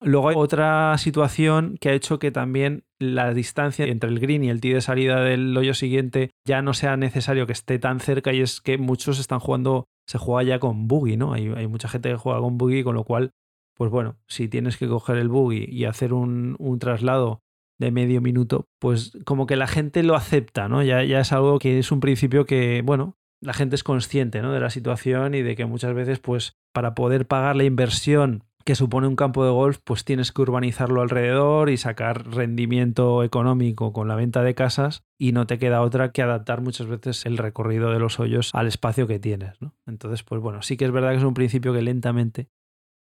Luego 0.00 0.30
hay 0.30 0.34
otra 0.36 0.98
situación 0.98 1.76
que 1.80 1.90
ha 1.90 1.92
hecho 1.92 2.18
que 2.18 2.32
también 2.32 2.82
la 2.98 3.32
distancia 3.32 3.84
entre 3.84 4.10
el 4.10 4.18
green 4.18 4.42
y 4.42 4.50
el 4.50 4.60
tee 4.60 4.74
de 4.74 4.80
salida 4.80 5.20
del 5.20 5.56
hoyo 5.56 5.72
siguiente 5.74 6.32
ya 6.44 6.62
no 6.62 6.74
sea 6.74 6.96
necesario 6.96 7.46
que 7.46 7.52
esté 7.52 7.78
tan 7.78 8.00
cerca 8.00 8.32
y 8.32 8.40
es 8.40 8.60
que 8.60 8.76
muchos 8.76 9.20
están 9.20 9.38
jugando, 9.38 9.84
se 10.08 10.18
juega 10.18 10.42
ya 10.42 10.58
con 10.58 10.88
buggy, 10.88 11.16
¿no? 11.16 11.32
Hay, 11.32 11.46
hay 11.46 11.68
mucha 11.68 11.86
gente 11.86 12.08
que 12.08 12.16
juega 12.16 12.40
con 12.40 12.58
buggy, 12.58 12.82
con 12.82 12.96
lo 12.96 13.04
cual, 13.04 13.30
pues 13.76 13.88
bueno, 13.92 14.16
si 14.26 14.48
tienes 14.48 14.78
que 14.78 14.88
coger 14.88 15.16
el 15.16 15.28
buggy 15.28 15.64
y 15.70 15.84
hacer 15.84 16.12
un, 16.12 16.56
un 16.58 16.80
traslado 16.80 17.38
de 17.78 17.90
medio 17.90 18.20
minuto, 18.20 18.68
pues 18.78 19.12
como 19.24 19.46
que 19.46 19.56
la 19.56 19.66
gente 19.66 20.02
lo 20.02 20.14
acepta, 20.14 20.68
¿no? 20.68 20.82
Ya, 20.82 21.02
ya 21.04 21.20
es 21.20 21.32
algo 21.32 21.58
que 21.58 21.78
es 21.78 21.90
un 21.90 22.00
principio 22.00 22.46
que, 22.46 22.82
bueno, 22.84 23.16
la 23.40 23.52
gente 23.52 23.74
es 23.74 23.82
consciente, 23.82 24.40
¿no? 24.40 24.52
De 24.52 24.60
la 24.60 24.70
situación 24.70 25.34
y 25.34 25.42
de 25.42 25.56
que 25.56 25.66
muchas 25.66 25.94
veces, 25.94 26.20
pues, 26.20 26.56
para 26.72 26.94
poder 26.94 27.26
pagar 27.26 27.56
la 27.56 27.64
inversión 27.64 28.44
que 28.64 28.74
supone 28.74 29.08
un 29.08 29.16
campo 29.16 29.44
de 29.44 29.50
golf, 29.50 29.78
pues 29.82 30.04
tienes 30.04 30.32
que 30.32 30.42
urbanizarlo 30.42 31.02
alrededor 31.02 31.68
y 31.68 31.76
sacar 31.76 32.28
rendimiento 32.28 33.24
económico 33.24 33.92
con 33.92 34.08
la 34.08 34.14
venta 34.14 34.42
de 34.42 34.54
casas 34.54 35.02
y 35.18 35.32
no 35.32 35.46
te 35.46 35.58
queda 35.58 35.82
otra 35.82 36.12
que 36.12 36.22
adaptar 36.22 36.60
muchas 36.60 36.86
veces 36.86 37.26
el 37.26 37.38
recorrido 37.38 37.90
de 37.90 37.98
los 37.98 38.20
hoyos 38.20 38.50
al 38.54 38.68
espacio 38.68 39.06
que 39.06 39.18
tienes. 39.18 39.60
¿no? 39.60 39.74
Entonces, 39.86 40.22
pues 40.22 40.40
bueno, 40.40 40.62
sí 40.62 40.76
que 40.76 40.84
es 40.84 40.92
verdad 40.92 41.10
que 41.10 41.18
es 41.18 41.24
un 41.24 41.34
principio 41.34 41.72
que 41.72 41.82
lentamente 41.82 42.48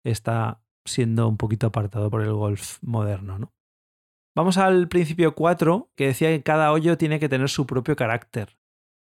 está 0.04 0.60
siendo 0.84 1.26
un 1.28 1.36
poquito 1.36 1.68
apartado 1.68 2.10
por 2.10 2.22
el 2.22 2.32
golf 2.32 2.78
moderno. 2.82 3.38
¿no? 3.38 3.52
Vamos 4.36 4.58
al 4.58 4.88
principio 4.88 5.34
4, 5.34 5.92
que 5.96 6.08
decía 6.08 6.28
que 6.28 6.42
cada 6.42 6.70
hoyo 6.70 6.98
tiene 6.98 7.18
que 7.18 7.30
tener 7.30 7.48
su 7.48 7.66
propio 7.66 7.96
carácter. 7.96 8.58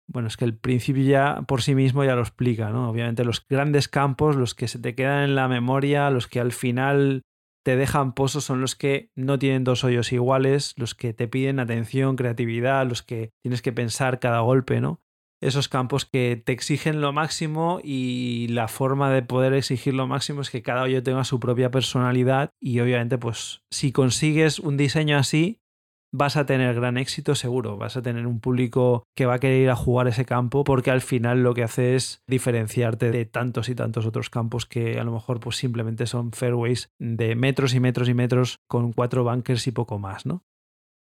Bueno, 0.06 0.28
es 0.28 0.36
que 0.36 0.44
el 0.44 0.56
principio 0.56 1.02
ya 1.02 1.42
por 1.42 1.60
sí 1.60 1.74
mismo 1.74 2.04
ya 2.04 2.14
lo 2.14 2.22
explica, 2.22 2.70
¿no? 2.70 2.88
Obviamente 2.88 3.24
los 3.24 3.44
grandes 3.44 3.88
campos, 3.88 4.36
los 4.36 4.54
que 4.54 4.68
se 4.68 4.78
te 4.78 4.94
quedan 4.94 5.24
en 5.24 5.34
la 5.34 5.48
memoria, 5.48 6.08
los 6.10 6.28
que 6.28 6.38
al 6.38 6.52
final 6.52 7.22
te 7.64 7.74
dejan 7.74 8.14
pozos 8.14 8.44
son 8.44 8.60
los 8.60 8.76
que 8.76 9.10
no 9.16 9.40
tienen 9.40 9.64
dos 9.64 9.82
hoyos 9.82 10.12
iguales, 10.12 10.74
los 10.76 10.94
que 10.94 11.12
te 11.12 11.26
piden 11.26 11.58
atención, 11.58 12.14
creatividad, 12.14 12.86
los 12.86 13.02
que 13.02 13.32
tienes 13.42 13.60
que 13.60 13.72
pensar 13.72 14.20
cada 14.20 14.38
golpe, 14.38 14.80
¿no? 14.80 15.02
Esos 15.40 15.68
campos 15.68 16.04
que 16.04 16.40
te 16.44 16.52
exigen 16.52 17.00
lo 17.00 17.12
máximo 17.12 17.80
y 17.82 18.48
la 18.48 18.66
forma 18.66 19.10
de 19.10 19.22
poder 19.22 19.52
exigir 19.52 19.94
lo 19.94 20.08
máximo 20.08 20.40
es 20.40 20.50
que 20.50 20.62
cada 20.62 20.82
hoyo 20.82 21.02
tenga 21.02 21.22
su 21.24 21.38
propia 21.38 21.70
personalidad 21.70 22.50
y 22.60 22.80
obviamente 22.80 23.18
pues 23.18 23.62
si 23.70 23.92
consigues 23.92 24.58
un 24.58 24.76
diseño 24.76 25.16
así 25.16 25.60
vas 26.12 26.36
a 26.36 26.46
tener 26.46 26.74
gran 26.74 26.96
éxito 26.96 27.34
seguro, 27.34 27.76
vas 27.76 27.96
a 27.96 28.02
tener 28.02 28.26
un 28.26 28.40
público 28.40 29.04
que 29.14 29.26
va 29.26 29.34
a 29.34 29.38
querer 29.38 29.62
ir 29.62 29.70
a 29.70 29.76
jugar 29.76 30.08
ese 30.08 30.24
campo 30.24 30.64
porque 30.64 30.90
al 30.90 31.02
final 31.02 31.42
lo 31.42 31.54
que 31.54 31.62
hace 31.62 31.94
es 31.94 32.22
diferenciarte 32.26 33.10
de 33.10 33.24
tantos 33.24 33.68
y 33.68 33.74
tantos 33.74 34.06
otros 34.06 34.30
campos 34.30 34.66
que 34.66 34.98
a 34.98 35.04
lo 35.04 35.12
mejor 35.12 35.40
pues 35.40 35.56
simplemente 35.56 36.06
son 36.06 36.32
fairways 36.32 36.90
de 36.98 37.36
metros 37.36 37.74
y 37.74 37.80
metros 37.80 38.08
y 38.08 38.14
metros 38.14 38.58
con 38.68 38.92
cuatro 38.92 39.22
bunkers 39.24 39.66
y 39.66 39.72
poco 39.72 39.98
más, 39.98 40.26
¿no? 40.26 40.44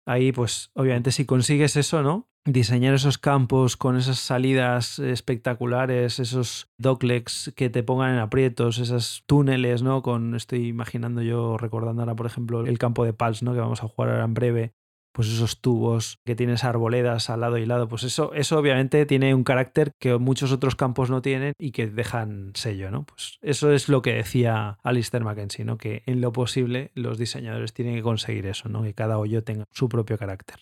Ahí 0.05 0.31
pues 0.31 0.71
obviamente 0.75 1.11
si 1.11 1.25
consigues 1.25 1.75
eso, 1.77 2.01
¿no? 2.01 2.30
Diseñar 2.45 2.95
esos 2.95 3.19
campos 3.19 3.77
con 3.77 3.97
esas 3.97 4.17
salidas 4.17 4.97
espectaculares, 4.97 6.19
esos 6.19 6.69
docklegs 6.79 7.53
que 7.55 7.69
te 7.69 7.83
pongan 7.83 8.13
en 8.13 8.19
aprietos, 8.19 8.79
esos 8.79 9.23
túneles, 9.27 9.83
¿no? 9.83 10.01
Con, 10.01 10.33
estoy 10.33 10.67
imaginando 10.67 11.21
yo, 11.21 11.57
recordando 11.57 12.01
ahora, 12.01 12.15
por 12.15 12.25
ejemplo, 12.25 12.65
el 12.65 12.79
campo 12.79 13.05
de 13.05 13.13
Pals, 13.13 13.43
¿no? 13.43 13.53
Que 13.53 13.59
vamos 13.59 13.83
a 13.83 13.87
jugar 13.87 14.09
ahora 14.09 14.23
en 14.23 14.33
breve, 14.33 14.73
pues 15.11 15.27
esos 15.27 15.61
tubos 15.61 16.19
que 16.25 16.35
tienes 16.35 16.63
arboledas 16.63 17.29
al 17.29 17.41
lado 17.41 17.57
y 17.57 17.65
lado, 17.65 17.87
pues 17.87 18.03
eso, 18.03 18.33
eso 18.33 18.57
obviamente 18.57 19.05
tiene 19.05 19.35
un 19.35 19.43
carácter 19.43 19.91
que 19.99 20.17
muchos 20.17 20.51
otros 20.51 20.75
campos 20.75 21.09
no 21.09 21.21
tienen 21.21 21.53
y 21.59 21.71
que 21.71 21.87
dejan 21.87 22.53
sello, 22.55 22.91
¿no? 22.91 23.03
Pues 23.03 23.37
eso 23.41 23.71
es 23.71 23.89
lo 23.89 24.01
que 24.01 24.13
decía 24.13 24.79
Alistair 24.83 25.23
Mackenzie, 25.23 25.65
¿no? 25.65 25.77
Que 25.77 26.03
en 26.05 26.21
lo 26.21 26.31
posible 26.31 26.91
los 26.95 27.17
diseñadores 27.17 27.73
tienen 27.73 27.95
que 27.95 28.01
conseguir 28.01 28.45
eso, 28.45 28.69
¿no? 28.69 28.83
Que 28.83 28.93
cada 28.93 29.17
hoyo 29.17 29.43
tenga 29.43 29.65
su 29.71 29.89
propio 29.89 30.17
carácter. 30.17 30.57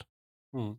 Mm. 0.52 0.72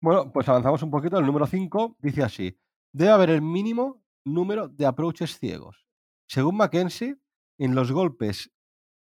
Bueno, 0.00 0.32
pues 0.32 0.48
avanzamos 0.48 0.82
un 0.82 0.90
poquito. 0.90 1.18
El 1.18 1.26
número 1.26 1.46
5 1.46 1.96
dice 2.00 2.22
así: 2.22 2.58
debe 2.92 3.10
haber 3.10 3.30
el 3.30 3.42
mínimo 3.42 4.02
número 4.24 4.68
de 4.68 4.86
approaches 4.86 5.38
ciegos. 5.38 5.86
Según 6.26 6.56
Mackenzie, 6.56 7.16
en 7.58 7.74
los 7.74 7.92
golpes 7.92 8.50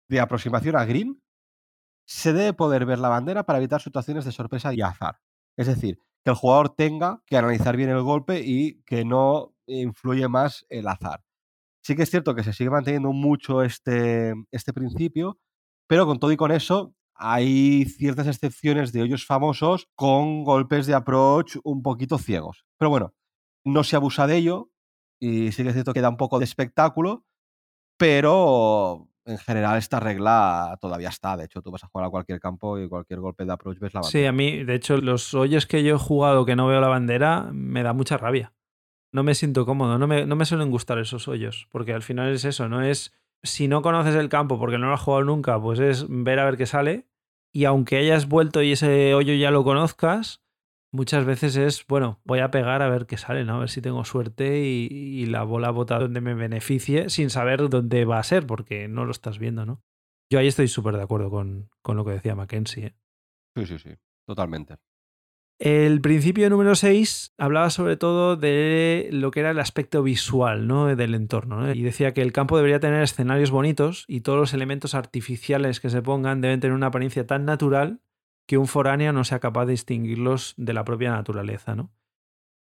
de 0.10 0.20
aproximación 0.20 0.76
a 0.76 0.86
green 0.86 1.22
se 2.08 2.34
debe 2.34 2.54
poder 2.54 2.86
ver 2.86 2.98
la 2.98 3.10
bandera 3.10 3.44
para 3.44 3.60
evitar 3.60 3.82
situaciones 3.82 4.26
de 4.26 4.32
sorpresa 4.32 4.74
y 4.74 4.82
azar. 4.82 5.20
Es 5.56 5.68
decir, 5.68 6.00
que 6.24 6.32
el 6.32 6.36
jugador 6.36 6.70
tenga 6.70 7.22
que 7.28 7.38
analizar 7.38 7.78
bien 7.78 7.92
el 7.92 8.02
golpe 8.02 8.42
y 8.44 8.82
que 8.84 9.06
no 9.06 9.54
influye 9.68 10.28
más 10.28 10.66
el 10.70 10.88
azar. 10.88 11.24
Sí 11.84 11.96
que 11.96 12.04
es 12.04 12.10
cierto 12.10 12.34
que 12.36 12.44
se 12.44 12.54
sigue 12.54 12.72
manteniendo 12.72 13.14
mucho 13.14 13.62
este, 13.64 14.34
este 14.52 14.74
principio, 14.74 15.40
pero 15.88 16.08
con 16.08 16.20
todo 16.20 16.32
y 16.32 16.38
con 16.38 16.52
eso 16.52 16.96
hay 17.20 17.86
ciertas 17.86 18.28
excepciones 18.28 18.92
de 18.94 19.02
hoyos 19.02 19.26
famosos 19.26 19.90
con 19.96 20.44
golpes 20.44 20.88
de 20.88 20.96
approach 20.96 21.58
un 21.64 21.84
poquito 21.84 22.18
ciegos. 22.18 22.66
Pero 22.78 22.90
bueno, 22.90 23.14
no 23.66 23.84
se 23.84 23.98
abusa 23.98 24.26
de 24.26 24.38
ello 24.38 24.72
y 25.20 25.52
sí 25.52 25.64
que 25.64 25.70
es 25.70 25.76
cierto 25.76 25.94
que 25.94 26.02
da 26.02 26.10
un 26.10 26.18
poco 26.18 26.40
de 26.40 26.46
espectáculo, 26.46 27.26
pero 27.98 29.10
en 29.26 29.38
general 29.38 29.78
esta 29.78 30.00
regla 30.00 30.78
todavía 30.82 31.10
está. 31.10 31.36
De 31.36 31.46
hecho, 31.46 31.62
tú 31.62 31.72
vas 31.72 31.84
a 31.84 31.88
jugar 31.88 32.08
a 32.08 32.10
cualquier 32.10 32.40
campo 32.40 32.80
y 32.80 32.88
cualquier 32.88 33.20
golpe 33.20 33.46
de 33.46 33.52
approach 33.52 33.80
ves 33.80 33.94
la 33.94 34.00
bandera. 34.00 34.12
Sí, 34.12 34.26
a 34.26 34.32
mí, 34.32 34.64
de 34.64 34.76
hecho, 34.76 34.98
los 34.98 35.34
hoyos 35.34 35.66
que 35.68 35.84
yo 35.84 35.96
he 35.96 36.00
jugado 36.00 36.46
que 36.46 36.56
no 36.56 36.68
veo 36.68 36.80
la 36.80 36.88
bandera 36.88 37.50
me 37.52 37.84
da 37.84 37.92
mucha 37.92 38.18
rabia. 38.18 38.54
No 39.12 39.24
me 39.24 39.36
siento 39.36 39.66
cómodo, 39.66 39.98
no 39.98 40.08
me, 40.08 40.26
no 40.26 40.36
me 40.36 40.46
suelen 40.46 40.72
gustar 40.72 41.00
esos 41.00 41.28
hoyos, 41.28 41.68
porque 41.72 41.94
al 41.94 42.04
final 42.04 42.32
es 42.32 42.46
eso, 42.46 42.70
no 42.70 42.82
es 42.84 43.14
si 43.44 43.68
no 43.68 43.82
conoces 43.82 44.16
el 44.16 44.30
campo 44.30 44.60
porque 44.60 44.78
no 44.78 44.88
lo 44.88 44.94
has 44.94 45.02
jugado 45.02 45.24
nunca, 45.24 45.60
pues 45.62 45.80
es 45.80 46.06
ver 46.08 46.40
a 46.40 46.46
ver 46.46 46.58
qué 46.58 46.66
sale. 46.66 47.08
Y 47.52 47.66
aunque 47.66 47.98
hayas 47.98 48.28
vuelto 48.28 48.62
y 48.62 48.74
ese 48.74 49.14
hoyo 49.14 49.34
ya 49.34 49.52
lo 49.52 49.64
conozcas, 49.64 50.42
muchas 50.92 51.26
veces 51.26 51.56
es, 51.56 51.86
bueno, 51.88 52.20
voy 52.24 52.40
a 52.40 52.52
pegar 52.52 52.82
a 52.82 52.90
ver 52.90 53.06
qué 53.06 53.18
sale, 53.18 53.44
¿no? 53.44 53.56
A 53.56 53.60
ver 53.60 53.70
si 53.70 53.82
tengo 53.82 54.04
suerte 54.06 54.60
y, 54.60 55.26
la 55.26 55.44
bola 55.44 55.72
bota 55.72 56.00
donde 56.00 56.22
me 56.22 56.34
beneficie 56.34 57.10
sin 57.10 57.30
saber 57.30 57.70
dónde 57.70 58.06
va 58.06 58.20
a 58.20 58.24
ser, 58.24 58.46
porque 58.46 58.88
no 58.88 59.06
lo 59.06 59.12
estás 59.12 59.40
viendo, 59.40 59.66
¿no? 59.66 59.82
Yo 60.32 60.40
ahí 60.40 60.48
estoy 60.48 60.68
súper 60.68 60.96
de 60.96 61.04
acuerdo 61.04 61.30
con, 61.30 61.70
con, 61.82 61.98
lo 61.98 62.06
que 62.06 62.12
decía 62.12 62.36
Mackenzie. 62.36 62.86
¿eh? 62.86 62.96
Sí, 63.56 63.66
sí, 63.66 63.80
sí, 63.80 63.90
totalmente. 64.28 64.78
El 65.60 66.00
principio 66.00 66.50
número 66.50 66.74
6 66.74 67.34
hablaba 67.38 67.70
sobre 67.70 67.98
todo 67.98 68.38
de 68.38 69.10
lo 69.12 69.30
que 69.30 69.42
era 69.42 69.52
el 69.52 69.60
aspecto 69.60 70.02
visual 70.02 70.68
¿no? 70.68 70.96
del 70.96 71.14
entorno. 71.14 71.70
Y 71.74 71.84
decía 71.84 72.14
que 72.14 72.22
el 72.22 72.32
campo 72.32 72.56
debería 72.56 72.80
tener 72.80 73.04
escenarios 73.04 73.52
bonitos 73.52 74.06
y 74.08 74.22
todos 74.22 74.40
los 74.40 74.54
elementos 74.54 74.96
artificiales 74.96 75.82
que 75.82 75.90
se 75.90 76.02
pongan 76.02 76.40
deben 76.40 76.62
tener 76.62 76.74
una 76.74 76.88
apariencia 76.88 77.28
tan 77.28 77.44
natural 77.44 78.00
que 78.48 78.58
un 78.58 78.68
foráneo 78.68 79.12
no 79.12 79.26
sea 79.26 79.40
capaz 79.40 79.66
de 79.66 79.74
distinguirlos 79.74 80.54
de 80.56 80.74
la 80.74 80.86
propia 80.86 81.12
naturaleza, 81.12 81.76
¿no? 81.76 81.92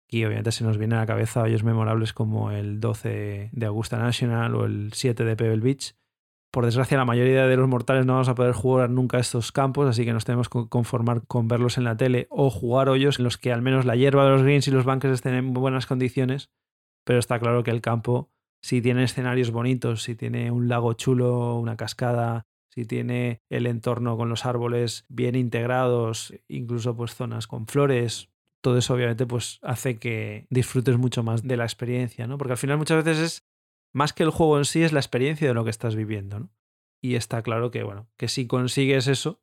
Y 0.08 0.24
obviamente 0.26 0.52
se 0.52 0.64
nos 0.64 0.78
vienen 0.78 0.98
a 0.98 1.02
la 1.02 1.08
cabeza 1.08 1.42
hoyos 1.42 1.64
memorables 1.64 2.14
como 2.14 2.52
el 2.52 2.80
12 2.80 3.50
de 3.52 3.66
Augusta 3.66 3.98
National 3.98 4.54
o 4.54 4.66
el 4.66 4.94
7 4.94 5.26
de 5.26 5.36
Pebble 5.36 5.64
Beach. 5.64 5.96
Por 6.54 6.66
desgracia, 6.66 7.00
la 7.00 7.06
mayoría 7.06 7.48
de 7.48 7.58
los 7.58 7.68
mortales 7.68 8.06
no 8.06 8.14
vamos 8.14 8.30
a 8.30 8.36
poder 8.36 8.54
jugar 8.54 8.92
nunca 8.92 9.18
estos 9.18 9.52
campos, 9.52 9.90
así 9.90 10.06
que 10.06 10.14
nos 10.14 10.24
tenemos 10.24 10.50
que 10.50 10.68
conformar 10.70 11.26
con 11.26 11.48
verlos 11.48 11.80
en 11.80 11.84
la 11.84 11.98
tele 11.98 12.28
o 12.30 12.52
jugar 12.52 12.90
hoyos 12.90 13.18
en 13.18 13.24
los 13.24 13.40
que 13.40 13.52
al 13.52 13.64
menos 13.64 13.86
la 13.86 13.96
hierba 13.96 14.24
de 14.24 14.30
los 14.30 14.44
greens 14.44 14.68
y 14.68 14.72
los 14.72 14.86
bunkers 14.86 15.16
estén 15.16 15.34
en 15.34 15.52
buenas 15.52 15.88
condiciones. 15.88 16.52
Pero 17.06 17.18
está 17.18 17.40
claro 17.40 17.64
que 17.64 17.72
el 17.72 17.82
campo, 17.82 18.30
si 18.62 18.84
tiene 18.84 19.04
escenarios 19.04 19.50
bonitos, 19.50 20.04
si 20.04 20.14
tiene 20.14 20.52
un 20.52 20.68
lago 20.68 20.94
chulo, 20.94 21.56
una 21.56 21.76
cascada, 21.76 22.46
si 22.70 22.86
tiene 22.86 23.42
el 23.50 23.66
entorno 23.66 24.16
con 24.16 24.30
los 24.30 24.46
árboles 24.46 25.06
bien 25.10 25.34
integrados, 25.36 26.36
incluso 26.48 26.96
pues 26.96 27.16
zonas 27.16 27.48
con 27.48 27.66
flores, 27.66 28.30
todo 28.62 28.78
eso 28.78 28.94
obviamente 28.94 29.26
pues 29.26 29.58
hace 29.64 29.98
que 29.98 30.46
disfrutes 30.52 31.00
mucho 31.00 31.24
más 31.24 31.42
de 31.42 31.58
la 31.58 31.64
experiencia, 31.64 32.28
¿no? 32.28 32.38
Porque 32.38 32.54
al 32.54 32.60
final 32.60 32.78
muchas 32.78 33.04
veces 33.04 33.24
es 33.24 33.44
más 33.94 34.14
que 34.14 34.24
el 34.24 34.32
juego 34.32 34.58
en 34.58 34.66
sí 34.66 34.84
es 34.84 34.92
la 34.92 35.00
experiencia 35.00 35.48
de 35.48 35.54
lo 35.54 35.64
que 35.64 35.70
estás 35.70 35.96
viviendo, 35.96 36.40
¿no? 36.40 36.50
Y 37.02 37.16
está 37.16 37.42
claro 37.42 37.70
que, 37.70 37.84
bueno, 37.84 38.10
que 38.18 38.28
si 38.28 38.48
consigues 38.48 39.08
eso, 39.08 39.42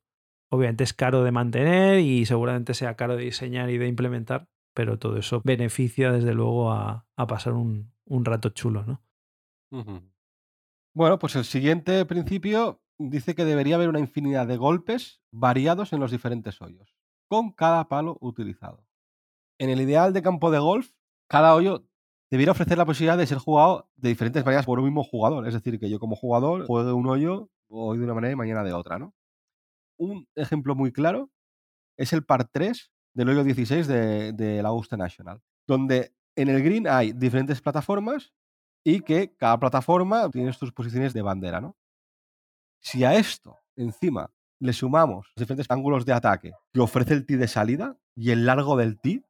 obviamente 0.49 0.83
es 0.83 0.93
caro 0.93 1.23
de 1.23 1.31
mantener 1.31 1.99
y 1.99 2.25
seguramente 2.25 2.73
sea 2.73 2.95
caro 2.95 3.15
de 3.15 3.23
diseñar 3.23 3.69
y 3.69 3.77
de 3.77 3.87
implementar, 3.87 4.49
pero 4.73 4.99
todo 4.99 5.17
eso 5.17 5.41
beneficia 5.43 6.11
desde 6.11 6.33
luego 6.33 6.71
a, 6.71 7.07
pasar 7.27 7.53
un, 7.53 7.93
un, 8.05 8.25
rato 8.25 8.49
chulo, 8.49 8.83
¿no? 8.83 9.01
Bueno, 10.93 11.19
pues 11.19 11.35
el 11.35 11.45
siguiente 11.45 12.05
principio 12.05 12.81
dice 12.97 13.35
que 13.35 13.45
debería 13.45 13.75
haber 13.75 13.89
una 13.89 13.99
infinidad 13.99 14.47
de 14.47 14.57
golpes 14.57 15.21
variados 15.31 15.93
en 15.93 15.99
los 15.99 16.11
diferentes 16.11 16.61
hoyos, 16.61 16.97
con 17.29 17.51
cada 17.51 17.87
palo 17.87 18.17
utilizado. 18.19 18.85
En 19.59 19.69
el 19.69 19.79
ideal 19.81 20.13
de 20.13 20.21
campo 20.21 20.51
de 20.51 20.59
golf, 20.59 20.91
cada 21.29 21.55
hoyo 21.55 21.87
debiera 22.31 22.53
ofrecer 22.53 22.77
la 22.77 22.85
posibilidad 22.85 23.17
de 23.17 23.27
ser 23.27 23.37
jugado 23.37 23.89
de 23.97 24.09
diferentes 24.09 24.43
maneras 24.45 24.65
por 24.65 24.79
un 24.79 24.85
mismo 24.85 25.03
jugador. 25.03 25.45
Es 25.47 25.53
decir, 25.53 25.77
que 25.79 25.89
yo 25.89 25.99
como 25.99 26.15
jugador 26.15 26.65
juegue 26.65 26.93
un 26.93 27.07
hoyo 27.07 27.49
hoy 27.67 27.97
de 27.97 28.05
una 28.05 28.13
manera 28.13 28.33
y 28.33 28.37
mañana 28.37 28.63
de 28.63 28.73
otra, 28.73 28.97
¿no? 28.97 29.13
Un 29.97 30.27
ejemplo 30.35 30.73
muy 30.73 30.91
claro 30.91 31.29
es 31.97 32.13
el 32.13 32.23
par 32.23 32.47
3 32.49 32.91
del 33.13 33.29
hoyo 33.29 33.43
16 33.43 33.85
de, 33.87 34.59
la 34.63 34.69
Augusta 34.69 34.97
National, 34.97 35.41
donde 35.67 36.15
en 36.35 36.47
el 36.47 36.63
green 36.63 36.87
hay 36.87 37.11
diferentes 37.11 37.61
plataformas 37.61 38.33
y 38.83 39.01
que 39.01 39.35
cada 39.35 39.59
plataforma 39.59 40.29
tiene 40.31 40.53
sus 40.53 40.71
posiciones 40.71 41.13
de 41.13 41.21
bandera, 41.21 41.59
¿no? 41.59 41.75
Si 42.79 43.03
a 43.03 43.13
esto, 43.13 43.59
encima, 43.75 44.31
le 44.59 44.73
sumamos 44.73 45.31
diferentes 45.35 45.69
ángulos 45.69 46.05
de 46.05 46.13
ataque 46.13 46.53
que 46.73 46.79
ofrece 46.79 47.13
el 47.13 47.25
tee 47.25 47.37
de 47.37 47.47
salida 47.47 47.97
y 48.15 48.31
el 48.31 48.45
largo 48.45 48.77
del 48.77 48.99
tee, 48.99 49.23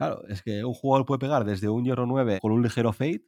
claro, 0.00 0.26
es 0.28 0.42
que 0.42 0.64
un 0.64 0.72
jugador 0.72 1.04
puede 1.04 1.18
pegar 1.18 1.44
desde 1.44 1.68
un 1.68 1.84
hierro 1.84 2.06
9 2.06 2.38
con 2.40 2.52
un 2.52 2.62
ligero 2.62 2.90
fade 2.90 3.22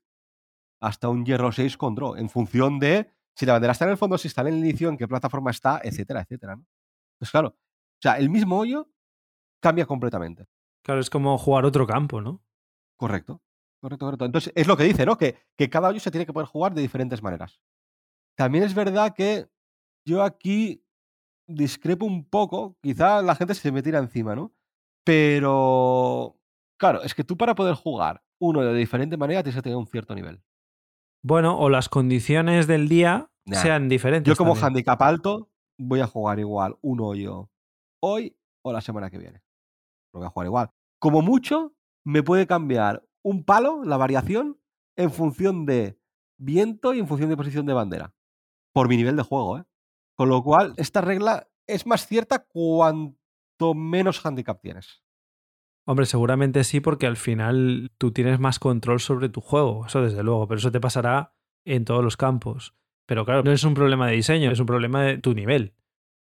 hasta 0.80 1.10
un 1.10 1.26
hierro 1.26 1.52
6 1.52 1.76
con 1.76 1.94
draw, 1.94 2.16
en 2.16 2.30
función 2.30 2.78
de 2.78 3.10
si 3.36 3.44
la 3.44 3.52
bandera 3.52 3.72
está 3.72 3.84
en 3.84 3.90
el 3.90 3.98
fondo, 3.98 4.16
si 4.16 4.28
está 4.28 4.40
en 4.40 4.48
el 4.48 4.54
inicio, 4.54 4.88
en 4.88 4.96
qué 4.96 5.06
plataforma 5.06 5.50
está, 5.50 5.82
etcétera, 5.84 6.22
etcétera. 6.22 6.56
¿no? 6.56 6.64
Pues 7.18 7.30
claro, 7.30 7.48
o 7.48 8.00
sea, 8.00 8.14
el 8.14 8.30
mismo 8.30 8.58
hoyo 8.58 8.88
cambia 9.60 9.84
completamente. 9.84 10.46
Claro, 10.82 11.02
es 11.02 11.10
como 11.10 11.36
jugar 11.36 11.66
otro 11.66 11.86
campo, 11.86 12.22
¿no? 12.22 12.42
Correcto. 12.96 13.42
Correcto, 13.82 14.06
correcto. 14.06 14.24
Entonces, 14.24 14.52
es 14.56 14.66
lo 14.66 14.76
que 14.76 14.84
dice, 14.84 15.04
¿no? 15.04 15.18
Que, 15.18 15.36
que 15.56 15.68
cada 15.68 15.88
hoyo 15.88 16.00
se 16.00 16.10
tiene 16.10 16.24
que 16.24 16.32
poder 16.32 16.48
jugar 16.48 16.72
de 16.72 16.80
diferentes 16.80 17.22
maneras. 17.22 17.60
También 18.34 18.64
es 18.64 18.74
verdad 18.74 19.14
que 19.14 19.46
yo 20.06 20.22
aquí 20.22 20.82
discrepo 21.46 22.06
un 22.06 22.24
poco, 22.24 22.78
quizá 22.80 23.20
la 23.20 23.34
gente 23.34 23.54
se 23.54 23.70
me 23.70 23.82
tira 23.82 23.98
encima, 23.98 24.34
¿no? 24.34 24.54
Pero, 25.04 26.41
claro, 26.82 27.04
es 27.04 27.14
que 27.14 27.22
tú 27.22 27.36
para 27.36 27.54
poder 27.54 27.76
jugar 27.76 28.24
uno 28.40 28.60
de 28.62 28.74
diferente 28.74 29.16
manera 29.16 29.44
tienes 29.44 29.54
que 29.54 29.62
tener 29.62 29.78
un 29.78 29.86
cierto 29.86 30.16
nivel. 30.16 30.42
Bueno, 31.22 31.56
o 31.56 31.70
las 31.70 31.88
condiciones 31.88 32.66
del 32.66 32.88
día 32.88 33.30
nah. 33.46 33.56
sean 33.56 33.88
diferentes. 33.88 34.28
Yo 34.28 34.36
como 34.36 34.54
también. 34.54 34.66
handicap 34.66 35.00
alto 35.00 35.48
voy 35.78 36.00
a 36.00 36.08
jugar 36.08 36.40
igual 36.40 36.76
un 36.80 37.00
hoyo 37.00 37.50
hoy 38.02 38.36
o 38.64 38.72
la 38.72 38.80
semana 38.80 39.10
que 39.10 39.18
viene. 39.18 39.44
Lo 40.12 40.18
voy 40.18 40.26
a 40.26 40.30
jugar 40.30 40.46
igual. 40.46 40.70
Como 40.98 41.22
mucho, 41.22 41.72
me 42.04 42.24
puede 42.24 42.48
cambiar 42.48 43.06
un 43.22 43.44
palo, 43.44 43.84
la 43.84 43.96
variación, 43.96 44.58
en 44.96 45.12
función 45.12 45.64
de 45.64 46.00
viento 46.36 46.94
y 46.94 46.98
en 46.98 47.06
función 47.06 47.30
de 47.30 47.36
posición 47.36 47.64
de 47.64 47.74
bandera. 47.74 48.12
Por 48.72 48.88
mi 48.88 48.96
nivel 48.96 49.14
de 49.14 49.22
juego, 49.22 49.58
¿eh? 49.58 49.64
Con 50.16 50.28
lo 50.28 50.42
cual, 50.42 50.74
esta 50.78 51.00
regla 51.00 51.48
es 51.68 51.86
más 51.86 52.08
cierta 52.08 52.44
cuanto 52.44 53.74
menos 53.74 54.26
handicap 54.26 54.60
tienes. 54.60 55.01
Hombre, 55.84 56.06
seguramente 56.06 56.62
sí, 56.64 56.80
porque 56.80 57.06
al 57.06 57.16
final 57.16 57.90
tú 57.98 58.12
tienes 58.12 58.38
más 58.38 58.58
control 58.58 59.00
sobre 59.00 59.28
tu 59.28 59.40
juego, 59.40 59.86
eso 59.86 60.00
desde 60.02 60.22
luego, 60.22 60.46
pero 60.46 60.58
eso 60.58 60.70
te 60.70 60.80
pasará 60.80 61.34
en 61.64 61.84
todos 61.84 62.04
los 62.04 62.16
campos. 62.16 62.74
Pero 63.06 63.24
claro, 63.24 63.42
no 63.42 63.50
es 63.50 63.64
un 63.64 63.74
problema 63.74 64.06
de 64.06 64.14
diseño, 64.14 64.50
es 64.50 64.60
un 64.60 64.66
problema 64.66 65.02
de 65.02 65.18
tu 65.18 65.34
nivel. 65.34 65.74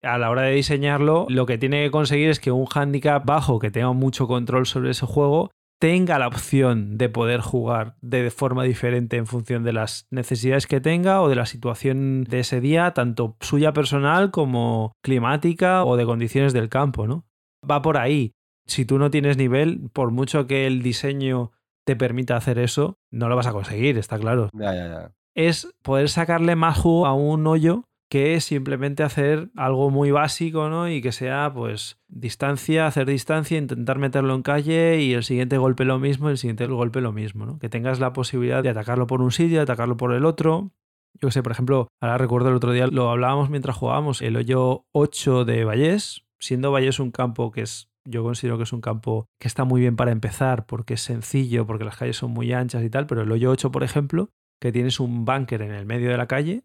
A 0.04 0.18
la 0.18 0.30
hora 0.30 0.44
de 0.44 0.54
diseñarlo, 0.54 1.26
lo 1.30 1.46
que 1.46 1.58
tiene 1.58 1.84
que 1.84 1.92
conseguir 1.92 2.30
es 2.30 2.40
que 2.40 2.52
un 2.52 2.68
handicap 2.74 3.26
bajo 3.26 3.60
que 3.60 3.72
tenga 3.72 3.94
mucho 3.94 4.28
control 4.28 4.66
sobre 4.66 4.92
ese 4.92 5.06
juego 5.06 5.50
tenga 5.80 6.20
la 6.20 6.28
opción 6.28 6.98
de 6.98 7.10
poder 7.10 7.42
jugar 7.42 7.96
de 8.02 8.30
forma 8.32 8.64
diferente 8.64 9.18
en 9.18 9.28
función 9.28 9.64
de 9.64 9.74
las 9.74 10.08
necesidades 10.10 10.68
que 10.68 10.82
tenga 10.82 11.22
o 11.22 11.30
de 11.30 11.36
la 11.36 11.46
situación 11.46 12.24
de 12.24 12.40
ese 12.40 12.62
día, 12.62 12.94
tanto 12.94 13.38
suya 13.42 13.74
personal 13.74 14.32
como 14.32 14.94
climática 15.04 15.86
o 15.86 15.96
de 15.96 16.06
condiciones 16.06 16.54
del 16.54 16.70
campo, 16.70 17.08
¿no? 17.08 17.26
Va 17.70 17.82
por 17.82 17.98
ahí. 17.98 18.34
Si 18.68 18.86
tú 18.86 19.00
no 19.00 19.10
tienes 19.10 19.38
nivel, 19.38 19.90
por 19.94 20.12
mucho 20.12 20.46
que 20.46 20.68
el 20.68 20.82
diseño 20.82 21.52
te 21.86 21.96
permita 21.96 22.36
hacer 22.36 22.60
eso, 22.60 23.00
no 23.12 23.30
lo 23.30 23.36
vas 23.36 23.48
a 23.48 23.54
conseguir, 23.54 23.98
está 23.98 24.20
claro. 24.20 24.50
Ya, 24.54 24.76
ya, 24.76 24.88
ya. 24.88 25.12
Es 25.36 25.74
poder 25.82 26.10
sacarle 26.10 26.56
más 26.56 26.78
jugo 26.78 27.06
a 27.06 27.14
un 27.14 27.48
hoyo 27.48 27.84
que 28.10 28.40
simplemente 28.40 29.04
hacer 29.04 29.50
algo 29.56 29.90
muy 29.90 30.12
básico, 30.12 30.70
¿no? 30.70 30.90
Y 30.90 31.02
que 31.02 31.12
sea, 31.12 31.52
pues, 31.54 32.00
distancia, 32.08 32.88
hacer 32.88 33.06
distancia, 33.06 33.58
intentar 33.58 34.00
meterlo 34.00 34.34
en 34.34 34.44
calle 34.44 35.02
y 35.02 35.14
el 35.14 35.24
siguiente 35.24 35.58
golpe 35.58 35.84
lo 35.84 36.00
mismo, 36.00 36.30
el 36.30 36.38
siguiente 36.38 36.66
golpe 36.68 37.02
lo 37.02 37.12
mismo, 37.12 37.46
¿no? 37.46 37.60
Que 37.60 37.70
tengas 37.70 38.00
la 38.00 38.14
posibilidad 38.14 38.64
de 38.64 38.70
atacarlo 38.70 39.08
por 39.08 39.22
un 39.22 39.32
sitio, 39.32 39.58
de 39.58 39.64
atacarlo 39.64 39.98
por 39.98 40.14
el 40.14 40.26
otro. 40.26 40.72
Yo 41.20 41.32
sé, 41.32 41.44
por 41.44 41.52
ejemplo, 41.52 41.88
ahora 42.00 42.18
recuerdo 42.18 42.50
el 42.50 42.56
otro 42.56 42.72
día, 42.72 42.88
lo 42.88 43.10
hablábamos 43.10 43.50
mientras 43.50 43.76
jugábamos, 43.76 44.22
el 44.22 44.38
hoyo 44.38 44.86
8 44.92 45.46
de 45.46 45.66
Vallés, 45.66 46.24
siendo 46.40 46.72
Vallés 46.72 47.00
un 47.00 47.12
campo 47.12 47.52
que 47.52 47.62
es, 47.62 47.87
yo 48.08 48.24
considero 48.24 48.58
que 48.58 48.64
es 48.64 48.74
un 48.74 48.82
campo 48.82 49.30
que 49.40 49.48
está 49.48 49.66
muy 49.66 49.82
bien 49.82 49.96
para 49.96 50.12
empezar, 50.12 50.66
porque 50.66 50.96
es 50.96 51.02
sencillo, 51.02 51.66
porque 51.68 51.86
las 51.86 51.98
calles 51.98 52.18
son 52.18 52.32
muy 52.32 52.54
anchas 52.54 52.84
y 52.84 52.90
tal, 52.90 53.08
pero 53.08 53.22
el 53.22 53.32
hoyo 53.32 53.52
8, 53.52 53.72
por 53.72 53.84
ejemplo, 53.84 54.32
que 54.60 54.72
tienes 54.72 55.00
un 55.00 55.26
búnker 55.26 55.62
en 55.62 55.72
el 55.72 55.86
medio 55.86 56.10
de 56.10 56.18
la 56.18 56.28
calle, 56.28 56.64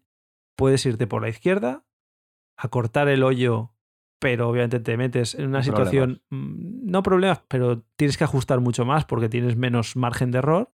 puedes 0.55 0.85
irte 0.85 1.07
por 1.07 1.21
la 1.21 1.29
izquierda, 1.29 1.85
a 2.57 2.67
cortar 2.69 3.07
el 3.07 3.23
hoyo, 3.23 3.75
pero 4.19 4.49
obviamente 4.49 4.79
te 4.79 4.95
metes 4.95 5.35
en 5.35 5.47
una 5.47 5.63
situación, 5.63 6.21
mm, 6.29 6.89
no 6.89 7.03
problemas, 7.03 7.43
pero 7.47 7.83
tienes 7.97 8.17
que 8.17 8.23
ajustar 8.23 8.59
mucho 8.61 8.85
más 8.85 9.05
porque 9.05 9.29
tienes 9.29 9.55
menos 9.55 9.95
margen 9.95 10.31
de 10.31 10.39
error, 10.39 10.73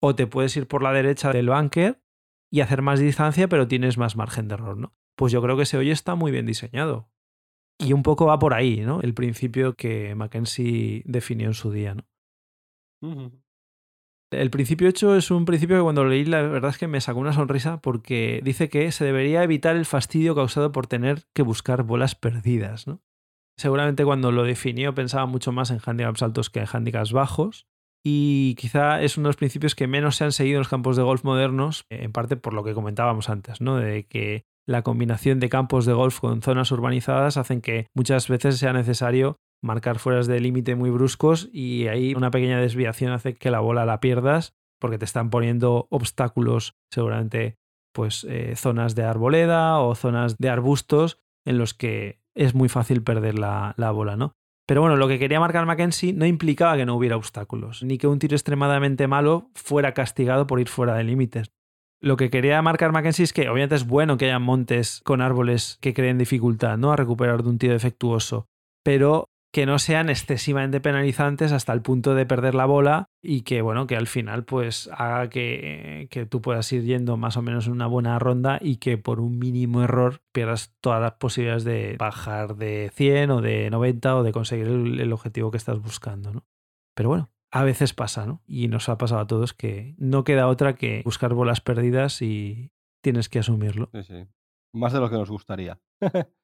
o 0.00 0.14
te 0.14 0.26
puedes 0.26 0.56
ir 0.56 0.68
por 0.68 0.82
la 0.82 0.92
derecha 0.92 1.32
del 1.32 1.48
bunker 1.48 2.02
y 2.50 2.60
hacer 2.60 2.82
más 2.82 3.00
distancia, 3.00 3.48
pero 3.48 3.66
tienes 3.66 3.98
más 3.98 4.16
margen 4.16 4.48
de 4.48 4.54
error, 4.54 4.76
¿no? 4.76 4.94
Pues 5.16 5.32
yo 5.32 5.40
creo 5.42 5.56
que 5.56 5.62
ese 5.62 5.78
hoyo 5.78 5.92
está 5.92 6.14
muy 6.14 6.30
bien 6.30 6.46
diseñado. 6.46 7.08
Y 7.78 7.92
un 7.92 8.02
poco 8.02 8.26
va 8.26 8.38
por 8.38 8.54
ahí, 8.54 8.80
¿no? 8.80 9.00
El 9.00 9.14
principio 9.14 9.74
que 9.74 10.14
Mackenzie 10.14 11.02
definió 11.06 11.48
en 11.48 11.54
su 11.54 11.70
día, 11.72 11.94
¿no? 11.94 12.04
El 14.30 14.50
principio 14.50 14.88
8 14.88 15.16
es 15.16 15.30
un 15.30 15.44
principio 15.44 15.76
que 15.76 15.82
cuando 15.82 16.04
lo 16.04 16.10
leí 16.10 16.24
la 16.24 16.42
verdad 16.42 16.70
es 16.70 16.78
que 16.78 16.88
me 16.88 17.00
sacó 17.00 17.20
una 17.20 17.32
sonrisa 17.32 17.80
porque 17.80 18.40
dice 18.42 18.68
que 18.68 18.90
se 18.90 19.04
debería 19.04 19.42
evitar 19.42 19.76
el 19.76 19.86
fastidio 19.86 20.34
causado 20.34 20.72
por 20.72 20.86
tener 20.86 21.24
que 21.34 21.42
buscar 21.42 21.82
bolas 21.82 22.14
perdidas. 22.14 22.86
¿no? 22.86 23.00
Seguramente 23.56 24.04
cuando 24.04 24.32
lo 24.32 24.44
definió 24.44 24.94
pensaba 24.94 25.26
mucho 25.26 25.52
más 25.52 25.70
en 25.70 25.78
handicaps 25.84 26.22
altos 26.22 26.50
que 26.50 26.60
en 26.60 26.66
handicaps 26.70 27.12
bajos 27.12 27.66
y 28.04 28.54
quizá 28.56 29.00
es 29.02 29.16
uno 29.16 29.28
de 29.28 29.30
los 29.30 29.36
principios 29.36 29.74
que 29.74 29.86
menos 29.86 30.16
se 30.16 30.24
han 30.24 30.32
seguido 30.32 30.56
en 30.56 30.60
los 30.60 30.68
campos 30.68 30.96
de 30.96 31.02
golf 31.02 31.24
modernos, 31.24 31.86
en 31.88 32.12
parte 32.12 32.36
por 32.36 32.52
lo 32.52 32.62
que 32.64 32.74
comentábamos 32.74 33.30
antes, 33.30 33.60
¿no? 33.60 33.76
de 33.76 34.04
que 34.04 34.44
la 34.66 34.82
combinación 34.82 35.40
de 35.40 35.48
campos 35.48 35.86
de 35.86 35.92
golf 35.92 36.20
con 36.20 36.42
zonas 36.42 36.72
urbanizadas 36.72 37.36
hacen 37.36 37.60
que 37.60 37.86
muchas 37.94 38.28
veces 38.28 38.58
sea 38.58 38.72
necesario 38.72 39.36
marcar 39.62 39.98
fueras 39.98 40.26
de 40.26 40.40
límite 40.40 40.74
muy 40.74 40.90
bruscos 40.90 41.48
y 41.52 41.88
ahí 41.88 42.14
una 42.14 42.30
pequeña 42.30 42.60
desviación 42.60 43.12
hace 43.12 43.34
que 43.34 43.50
la 43.50 43.60
bola 43.60 43.86
la 43.86 44.00
pierdas 44.00 44.54
porque 44.80 44.98
te 44.98 45.04
están 45.04 45.30
poniendo 45.30 45.86
obstáculos, 45.90 46.74
seguramente 46.90 47.56
pues 47.94 48.24
eh, 48.28 48.54
zonas 48.56 48.94
de 48.94 49.04
arboleda 49.04 49.78
o 49.78 49.94
zonas 49.94 50.36
de 50.38 50.50
arbustos 50.50 51.18
en 51.46 51.58
los 51.58 51.74
que 51.74 52.20
es 52.34 52.54
muy 52.54 52.68
fácil 52.68 53.02
perder 53.02 53.38
la, 53.38 53.74
la 53.76 53.92
bola, 53.92 54.16
¿no? 54.16 54.34
Pero 54.66 54.80
bueno, 54.80 54.96
lo 54.96 55.08
que 55.08 55.18
quería 55.18 55.40
marcar 55.40 55.66
Mackenzie 55.66 56.14
no 56.14 56.26
implicaba 56.26 56.76
que 56.76 56.86
no 56.86 56.96
hubiera 56.96 57.16
obstáculos, 57.16 57.82
ni 57.82 57.98
que 57.98 58.06
un 58.06 58.18
tiro 58.18 58.34
extremadamente 58.34 59.06
malo 59.06 59.50
fuera 59.54 59.92
castigado 59.92 60.46
por 60.46 60.58
ir 60.58 60.68
fuera 60.68 60.94
de 60.94 61.04
límites. 61.04 61.52
Lo 62.04 62.18
que 62.18 62.28
quería 62.28 62.60
marcar 62.60 62.92
Mackenzie 62.92 63.22
es 63.22 63.32
que 63.32 63.48
obviamente 63.48 63.76
es 63.76 63.86
bueno 63.86 64.18
que 64.18 64.26
haya 64.26 64.38
montes 64.38 65.00
con 65.04 65.22
árboles 65.22 65.78
que 65.80 65.94
creen 65.94 66.18
dificultad, 66.18 66.76
¿no? 66.76 66.92
A 66.92 66.96
recuperar 66.96 67.42
de 67.42 67.48
un 67.48 67.56
tiro 67.56 67.72
defectuoso. 67.72 68.46
Pero 68.82 69.30
que 69.54 69.64
no 69.64 69.78
sean 69.78 70.10
excesivamente 70.10 70.82
penalizantes 70.82 71.50
hasta 71.50 71.72
el 71.72 71.80
punto 71.80 72.14
de 72.14 72.26
perder 72.26 72.54
la 72.54 72.66
bola 72.66 73.06
y 73.22 73.40
que, 73.40 73.62
bueno, 73.62 73.86
que 73.86 73.96
al 73.96 74.06
final 74.06 74.44
pues 74.44 74.90
haga 74.92 75.30
que, 75.30 76.08
que, 76.10 76.26
tú 76.26 76.42
puedas 76.42 76.70
ir 76.74 76.82
yendo 76.82 77.16
más 77.16 77.38
o 77.38 77.42
menos 77.42 77.68
en 77.68 77.72
una 77.72 77.86
buena 77.86 78.18
ronda 78.18 78.58
y 78.60 78.76
que 78.76 78.98
por 78.98 79.18
un 79.18 79.38
mínimo 79.38 79.82
error 79.82 80.20
pierdas 80.30 80.74
todas 80.82 81.00
las 81.00 81.12
posibilidades 81.12 81.64
de 81.64 81.96
bajar 81.98 82.56
de 82.56 82.90
100 82.92 83.30
o 83.30 83.40
de 83.40 83.70
90 83.70 84.16
o 84.16 84.22
de 84.24 84.32
conseguir 84.32 84.66
el, 84.66 85.00
el 85.00 85.10
objetivo 85.10 85.50
que 85.50 85.56
estás 85.56 85.80
buscando, 85.80 86.34
¿no? 86.34 86.44
Pero 86.94 87.08
bueno, 87.08 87.30
a 87.54 87.62
veces 87.62 87.94
pasa, 87.94 88.26
¿no? 88.26 88.42
Y 88.48 88.66
nos 88.66 88.88
ha 88.88 88.98
pasado 88.98 89.20
a 89.20 89.28
todos 89.28 89.54
que 89.54 89.94
no 89.96 90.24
queda 90.24 90.48
otra 90.48 90.74
que 90.74 91.02
buscar 91.04 91.34
bolas 91.34 91.60
perdidas 91.60 92.20
y 92.20 92.72
tienes 93.00 93.28
que 93.28 93.38
asumirlo. 93.38 93.90
Sí, 93.92 94.02
sí. 94.02 94.26
Más 94.72 94.92
de 94.92 94.98
lo 94.98 95.08
que 95.08 95.16
nos 95.16 95.30
gustaría. 95.30 95.80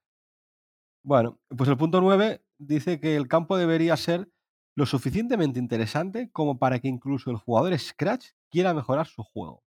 Bueno, 1.03 1.41
pues 1.57 1.67
el 1.71 1.79
punto 1.79 2.03
9 2.03 2.45
dice 2.59 3.01
que 3.01 3.17
el 3.17 3.27
campo 3.27 3.57
debería 3.57 3.97
ser 3.97 4.31
lo 4.77 4.85
suficientemente 4.85 5.59
interesante 5.59 6.31
como 6.31 6.59
para 6.59 6.79
que 6.79 6.89
incluso 6.89 7.31
el 7.31 7.39
jugador 7.39 7.79
Scratch 7.79 8.33
quiera 8.51 8.75
mejorar 8.75 9.07
su 9.07 9.23
juego. 9.23 9.65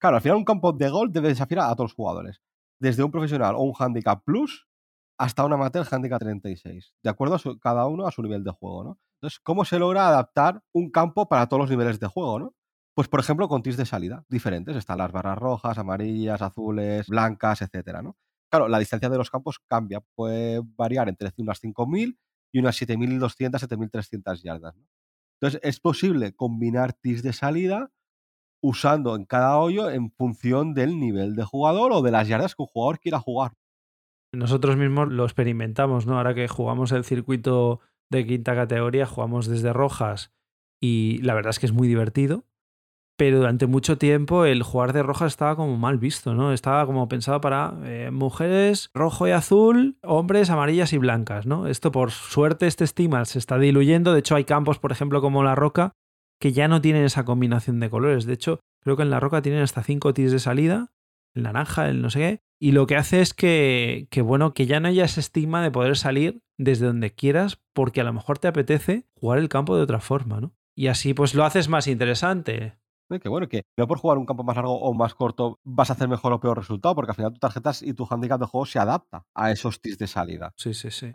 Claro, 0.00 0.14
al 0.14 0.22
final 0.22 0.36
un 0.36 0.44
campo 0.44 0.72
de 0.72 0.88
golf 0.88 1.12
debe 1.12 1.30
desafiar 1.30 1.62
a 1.62 1.74
todos 1.74 1.90
los 1.90 1.94
jugadores. 1.94 2.42
Desde 2.80 3.02
un 3.02 3.10
profesional 3.10 3.56
o 3.56 3.62
un 3.62 3.74
handicap 3.76 4.22
plus 4.22 4.68
hasta 5.18 5.44
un 5.44 5.52
amateur 5.52 5.84
handicap 5.90 6.20
36. 6.20 6.94
De 7.02 7.10
acuerdo 7.10 7.34
a 7.34 7.58
cada 7.58 7.88
uno 7.88 8.06
a 8.06 8.12
su 8.12 8.22
nivel 8.22 8.44
de 8.44 8.52
juego, 8.52 8.84
¿no? 8.84 9.00
Entonces, 9.16 9.40
¿cómo 9.40 9.64
se 9.64 9.78
logra 9.78 10.08
adaptar 10.08 10.62
un 10.72 10.90
campo 10.90 11.28
para 11.28 11.48
todos 11.48 11.60
los 11.62 11.70
niveles 11.70 11.98
de 12.00 12.06
juego, 12.06 12.38
¿no? 12.38 12.54
Pues, 12.94 13.08
por 13.08 13.20
ejemplo, 13.20 13.48
con 13.48 13.62
tis 13.62 13.76
de 13.76 13.84
salida 13.86 14.24
diferentes. 14.28 14.76
Están 14.76 14.98
las 14.98 15.12
barras 15.12 15.38
rojas, 15.38 15.76
amarillas, 15.78 16.40
azules, 16.40 17.06
blancas, 17.08 17.62
etcétera, 17.62 18.02
¿no? 18.02 18.16
Claro, 18.50 18.68
la 18.68 18.78
distancia 18.78 19.08
de 19.08 19.18
los 19.18 19.30
campos 19.30 19.58
cambia. 19.68 20.00
Puede 20.14 20.62
variar 20.76 21.08
entre 21.08 21.30
unas 21.36 21.62
5.000 21.62 22.18
y 22.52 22.58
unas 22.58 22.80
7.200, 22.80 23.60
7.300 23.60 24.42
yardas. 24.42 24.74
Entonces, 25.40 25.60
es 25.62 25.80
posible 25.80 26.34
combinar 26.34 26.94
tis 26.94 27.22
de 27.22 27.32
salida 27.32 27.90
usando 28.62 29.14
en 29.14 29.26
cada 29.26 29.58
hoyo 29.58 29.90
en 29.90 30.10
función 30.10 30.72
del 30.72 30.98
nivel 30.98 31.36
de 31.36 31.44
jugador 31.44 31.92
o 31.92 32.02
de 32.02 32.10
las 32.10 32.28
yardas 32.28 32.54
que 32.54 32.62
un 32.62 32.68
jugador 32.68 32.98
quiera 32.98 33.20
jugar. 33.20 33.52
Nosotros 34.32 34.76
mismos 34.76 35.12
lo 35.12 35.24
experimentamos, 35.24 36.06
¿no? 36.06 36.16
Ahora 36.16 36.34
que 36.34 36.48
jugamos 36.48 36.92
el 36.92 37.04
circuito 37.04 37.80
de 38.10 38.26
quinta 38.26 38.54
categoría, 38.54 39.06
jugamos 39.06 39.46
desde 39.46 39.72
rojas 39.72 40.32
y 40.80 41.18
la 41.22 41.34
verdad 41.34 41.50
es 41.50 41.58
que 41.58 41.66
es 41.66 41.72
muy 41.72 41.88
divertido. 41.88 42.44
Pero 43.18 43.38
durante 43.38 43.66
mucho 43.66 43.96
tiempo 43.96 44.44
el 44.44 44.62
jugar 44.62 44.92
de 44.92 45.02
rojas 45.02 45.32
estaba 45.32 45.56
como 45.56 45.78
mal 45.78 45.96
visto, 45.96 46.34
¿no? 46.34 46.52
Estaba 46.52 46.84
como 46.84 47.08
pensado 47.08 47.40
para 47.40 47.74
eh, 47.84 48.10
mujeres 48.12 48.90
rojo 48.92 49.26
y 49.26 49.30
azul, 49.30 49.96
hombres 50.02 50.50
amarillas 50.50 50.92
y 50.92 50.98
blancas, 50.98 51.46
¿no? 51.46 51.66
Esto 51.66 51.90
por 51.90 52.10
suerte 52.10 52.66
este 52.66 52.84
estima 52.84 53.24
se 53.24 53.38
está 53.38 53.58
diluyendo. 53.58 54.12
De 54.12 54.18
hecho 54.18 54.36
hay 54.36 54.44
campos, 54.44 54.78
por 54.78 54.92
ejemplo, 54.92 55.22
como 55.22 55.42
la 55.42 55.54
roca, 55.54 55.92
que 56.38 56.52
ya 56.52 56.68
no 56.68 56.82
tienen 56.82 57.04
esa 57.04 57.24
combinación 57.24 57.80
de 57.80 57.88
colores. 57.88 58.26
De 58.26 58.34
hecho, 58.34 58.60
creo 58.82 58.96
que 58.96 59.02
en 59.02 59.10
la 59.10 59.20
roca 59.20 59.40
tienen 59.40 59.62
hasta 59.62 59.82
cinco 59.82 60.12
tis 60.12 60.30
de 60.30 60.38
salida, 60.38 60.92
el 61.34 61.44
naranja, 61.44 61.88
el 61.88 62.02
no 62.02 62.10
sé 62.10 62.18
qué, 62.18 62.40
y 62.60 62.72
lo 62.72 62.86
que 62.86 62.96
hace 62.96 63.22
es 63.22 63.32
que, 63.32 64.08
que, 64.10 64.20
bueno, 64.20 64.52
que 64.52 64.66
ya 64.66 64.78
no 64.78 64.88
haya 64.88 65.06
ese 65.06 65.20
estigma 65.20 65.62
de 65.62 65.70
poder 65.70 65.96
salir 65.96 66.42
desde 66.58 66.86
donde 66.86 67.14
quieras, 67.14 67.60
porque 67.72 68.00
a 68.00 68.04
lo 68.04 68.12
mejor 68.12 68.38
te 68.38 68.48
apetece 68.48 69.06
jugar 69.14 69.38
el 69.38 69.48
campo 69.48 69.76
de 69.76 69.82
otra 69.82 70.00
forma, 70.00 70.40
¿no? 70.40 70.52
Y 70.74 70.88
así 70.88 71.14
pues 71.14 71.34
lo 71.34 71.44
haces 71.44 71.68
más 71.68 71.86
interesante. 71.86 72.78
Que 73.08 73.28
bueno, 73.28 73.48
que 73.48 73.62
no 73.78 73.86
por 73.86 73.98
jugar 73.98 74.18
un 74.18 74.26
campo 74.26 74.42
más 74.42 74.56
largo 74.56 74.80
o 74.80 74.92
más 74.92 75.14
corto 75.14 75.60
vas 75.62 75.90
a 75.90 75.92
hacer 75.92 76.08
mejor 76.08 76.32
o 76.32 76.40
peor 76.40 76.58
resultado, 76.58 76.94
porque 76.94 77.12
al 77.12 77.16
final 77.16 77.32
tu 77.32 77.38
tarjetas 77.38 77.82
y 77.82 77.94
tu 77.94 78.06
handicap 78.10 78.40
de 78.40 78.46
juego 78.46 78.66
se 78.66 78.80
adapta 78.80 79.24
a 79.34 79.52
esos 79.52 79.80
tis 79.80 79.96
de 79.96 80.08
salida. 80.08 80.52
Sí, 80.56 80.74
sí, 80.74 80.90
sí. 80.90 81.12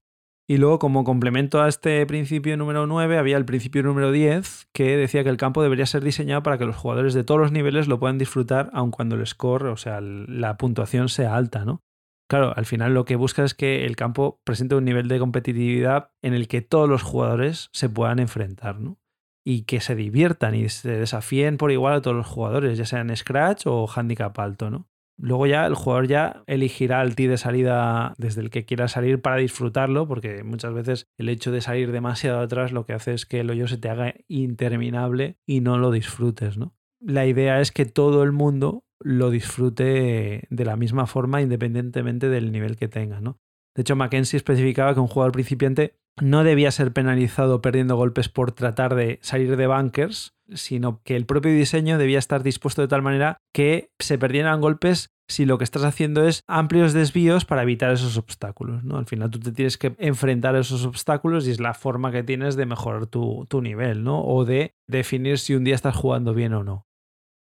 Y 0.47 0.57
luego, 0.57 0.79
como 0.79 1.03
complemento 1.03 1.61
a 1.61 1.69
este 1.69 2.05
principio 2.05 2.57
número 2.57 2.87
9, 2.87 3.17
había 3.17 3.37
el 3.37 3.45
principio 3.45 3.83
número 3.83 4.11
10, 4.11 4.67
que 4.73 4.97
decía 4.97 5.23
que 5.23 5.29
el 5.29 5.37
campo 5.37 5.61
debería 5.63 5.85
ser 5.85 6.03
diseñado 6.03 6.43
para 6.43 6.57
que 6.57 6.65
los 6.65 6.75
jugadores 6.75 7.13
de 7.13 7.23
todos 7.23 7.39
los 7.39 7.51
niveles 7.51 7.87
lo 7.87 7.99
puedan 7.99 8.17
disfrutar, 8.17 8.69
aun 8.73 8.91
cuando 8.91 9.15
el 9.15 9.25
score, 9.25 9.67
o 9.67 9.77
sea, 9.77 10.01
la 10.01 10.57
puntuación 10.57 11.09
sea 11.09 11.35
alta, 11.35 11.63
¿no? 11.63 11.83
Claro, 12.31 12.53
al 12.55 12.65
final 12.65 12.93
lo 12.93 13.03
que 13.03 13.17
busca 13.17 13.43
es 13.43 13.53
que 13.53 13.85
el 13.85 13.97
campo 13.97 14.39
presente 14.45 14.75
un 14.75 14.85
nivel 14.85 15.09
de 15.09 15.19
competitividad 15.19 16.11
en 16.21 16.33
el 16.33 16.47
que 16.47 16.61
todos 16.61 16.87
los 16.87 17.03
jugadores 17.03 17.67
se 17.73 17.89
puedan 17.89 18.19
enfrentar, 18.19 18.79
¿no? 18.79 19.01
Y 19.43 19.63
que 19.63 19.81
se 19.81 19.95
diviertan 19.95 20.55
y 20.55 20.69
se 20.69 20.91
desafíen 20.91 21.57
por 21.57 21.73
igual 21.73 21.95
a 21.95 22.01
todos 22.01 22.15
los 22.15 22.27
jugadores, 22.27 22.77
ya 22.77 22.85
sean 22.85 23.13
Scratch 23.13 23.63
o 23.65 23.85
Handicap 23.93 24.39
alto, 24.39 24.69
¿no? 24.69 24.87
Luego 25.17 25.45
ya 25.45 25.65
el 25.65 25.75
jugador 25.75 26.07
ya 26.07 26.43
elegirá 26.47 27.01
el 27.01 27.15
tee 27.15 27.27
de 27.27 27.35
salida 27.35 28.13
desde 28.17 28.39
el 28.39 28.49
que 28.49 28.63
quiera 28.63 28.87
salir 28.87 29.21
para 29.21 29.35
disfrutarlo, 29.35 30.07
porque 30.07 30.45
muchas 30.45 30.73
veces 30.73 31.07
el 31.17 31.27
hecho 31.27 31.51
de 31.51 31.59
salir 31.59 31.91
demasiado 31.91 32.39
atrás 32.39 32.71
lo 32.71 32.85
que 32.85 32.93
hace 32.93 33.13
es 33.13 33.25
que 33.25 33.41
el 33.41 33.49
hoyo 33.49 33.67
se 33.67 33.77
te 33.77 33.89
haga 33.89 34.15
interminable 34.29 35.37
y 35.45 35.59
no 35.59 35.77
lo 35.77 35.91
disfrutes, 35.91 36.57
¿no? 36.57 36.77
La 37.01 37.25
idea 37.25 37.59
es 37.59 37.73
que 37.73 37.85
todo 37.85 38.23
el 38.23 38.31
mundo 38.31 38.85
lo 39.03 39.29
disfrute 39.29 40.47
de 40.49 40.65
la 40.65 40.75
misma 40.75 41.07
forma 41.07 41.41
independientemente 41.41 42.29
del 42.29 42.51
nivel 42.51 42.75
que 42.75 42.87
tenga, 42.87 43.21
¿no? 43.21 43.37
De 43.75 43.81
hecho, 43.81 43.95
Mackenzie 43.95 44.37
especificaba 44.37 44.93
que 44.93 44.99
un 44.99 45.07
jugador 45.07 45.31
principiante 45.31 45.95
no 46.19 46.43
debía 46.43 46.71
ser 46.71 46.91
penalizado 46.91 47.61
perdiendo 47.61 47.95
golpes 47.95 48.27
por 48.27 48.51
tratar 48.51 48.95
de 48.95 49.19
salir 49.21 49.55
de 49.55 49.67
bunkers, 49.67 50.35
sino 50.53 51.01
que 51.03 51.15
el 51.15 51.25
propio 51.25 51.53
diseño 51.53 51.97
debía 51.97 52.19
estar 52.19 52.43
dispuesto 52.43 52.81
de 52.81 52.89
tal 52.89 53.01
manera 53.01 53.37
que 53.53 53.91
se 53.99 54.17
perdieran 54.17 54.59
golpes 54.59 55.09
si 55.29 55.45
lo 55.45 55.57
que 55.57 55.63
estás 55.63 55.85
haciendo 55.85 56.27
es 56.27 56.43
amplios 56.47 56.91
desvíos 56.91 57.45
para 57.45 57.63
evitar 57.63 57.93
esos 57.93 58.17
obstáculos. 58.17 58.83
¿no? 58.83 58.97
Al 58.97 59.05
final 59.05 59.29
tú 59.31 59.39
te 59.39 59.53
tienes 59.53 59.77
que 59.77 59.95
enfrentar 59.97 60.55
a 60.55 60.59
esos 60.59 60.85
obstáculos 60.85 61.47
y 61.47 61.51
es 61.51 61.61
la 61.61 61.73
forma 61.73 62.11
que 62.11 62.23
tienes 62.23 62.57
de 62.57 62.65
mejorar 62.65 63.07
tu, 63.07 63.45
tu 63.47 63.61
nivel, 63.61 64.03
¿no? 64.03 64.21
O 64.21 64.43
de 64.43 64.75
definir 64.87 65.39
si 65.39 65.55
un 65.55 65.63
día 65.63 65.75
estás 65.75 65.95
jugando 65.95 66.33
bien 66.33 66.53
o 66.53 66.65
no. 66.65 66.85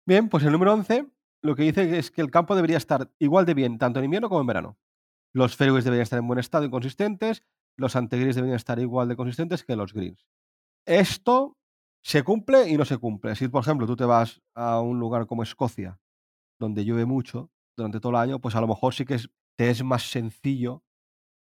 Bien, 0.05 0.29
pues 0.29 0.43
el 0.43 0.51
número 0.51 0.73
11 0.73 1.07
lo 1.43 1.55
que 1.55 1.63
dice 1.63 1.97
es 1.97 2.11
que 2.11 2.21
el 2.21 2.31
campo 2.31 2.55
debería 2.55 2.77
estar 2.77 3.11
igual 3.19 3.45
de 3.45 3.53
bien 3.53 3.77
tanto 3.77 3.99
en 3.99 4.05
invierno 4.05 4.29
como 4.29 4.41
en 4.41 4.47
verano. 4.47 4.77
Los 5.33 5.55
fairways 5.55 5.83
deberían 5.83 6.03
estar 6.03 6.19
en 6.19 6.27
buen 6.27 6.39
estado 6.39 6.65
y 6.65 6.69
consistentes, 6.71 7.43
los 7.77 7.95
antegreens 7.95 8.35
deberían 8.35 8.55
estar 8.57 8.79
igual 8.79 9.09
de 9.09 9.15
consistentes 9.15 9.63
que 9.63 9.75
los 9.75 9.93
greens. 9.93 10.25
Esto 10.85 11.57
se 12.03 12.23
cumple 12.23 12.69
y 12.69 12.77
no 12.77 12.85
se 12.85 12.97
cumple. 12.97 13.35
Si, 13.35 13.47
por 13.47 13.63
ejemplo, 13.63 13.87
tú 13.87 13.95
te 13.95 14.05
vas 14.05 14.41
a 14.55 14.81
un 14.81 14.99
lugar 14.99 15.27
como 15.27 15.43
Escocia, 15.43 15.99
donde 16.59 16.85
llueve 16.85 17.05
mucho 17.05 17.51
durante 17.77 17.99
todo 17.99 18.11
el 18.11 18.17
año, 18.17 18.39
pues 18.39 18.55
a 18.55 18.61
lo 18.61 18.67
mejor 18.67 18.93
sí 18.93 19.05
que 19.05 19.17
te 19.57 19.69
es 19.69 19.83
más 19.83 20.09
sencillo 20.11 20.83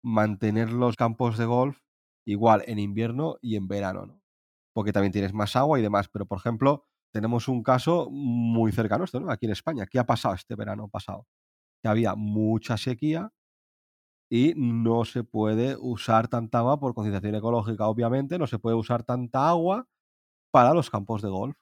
mantener 0.03 0.71
los 0.71 0.95
campos 0.95 1.37
de 1.37 1.45
golf 1.45 1.81
igual 2.27 2.63
en 2.67 2.79
invierno 2.79 3.37
y 3.41 3.55
en 3.55 3.67
verano, 3.67 4.05
¿no? 4.05 4.21
Porque 4.73 4.93
también 4.93 5.13
tienes 5.13 5.33
más 5.33 5.55
agua 5.55 5.79
y 5.79 5.81
demás. 5.81 6.09
Pero, 6.09 6.25
por 6.25 6.37
ejemplo, 6.39 6.88
tenemos 7.11 7.47
un 7.47 7.63
caso 7.63 8.09
muy 8.11 8.71
cercano, 8.71 9.03
esto, 9.05 9.19
¿no? 9.19 9.31
Aquí 9.31 9.45
en 9.47 9.51
España. 9.53 9.85
¿Qué 9.87 9.99
ha 9.99 10.05
pasado 10.05 10.35
este 10.35 10.55
verano 10.55 10.87
pasado? 10.89 11.27
Que 11.83 11.89
había 11.89 12.15
mucha 12.15 12.77
sequía 12.77 13.31
y 14.31 14.53
no 14.55 15.05
se 15.05 15.23
puede 15.23 15.75
usar 15.79 16.27
tanta 16.27 16.59
agua 16.59 16.79
por 16.79 16.93
concienciación 16.93 17.35
ecológica, 17.35 17.87
obviamente, 17.87 18.37
no 18.37 18.47
se 18.47 18.59
puede 18.59 18.75
usar 18.75 19.03
tanta 19.03 19.49
agua 19.49 19.87
para 20.51 20.73
los 20.73 20.89
campos 20.89 21.21
de 21.21 21.29
golf. 21.29 21.57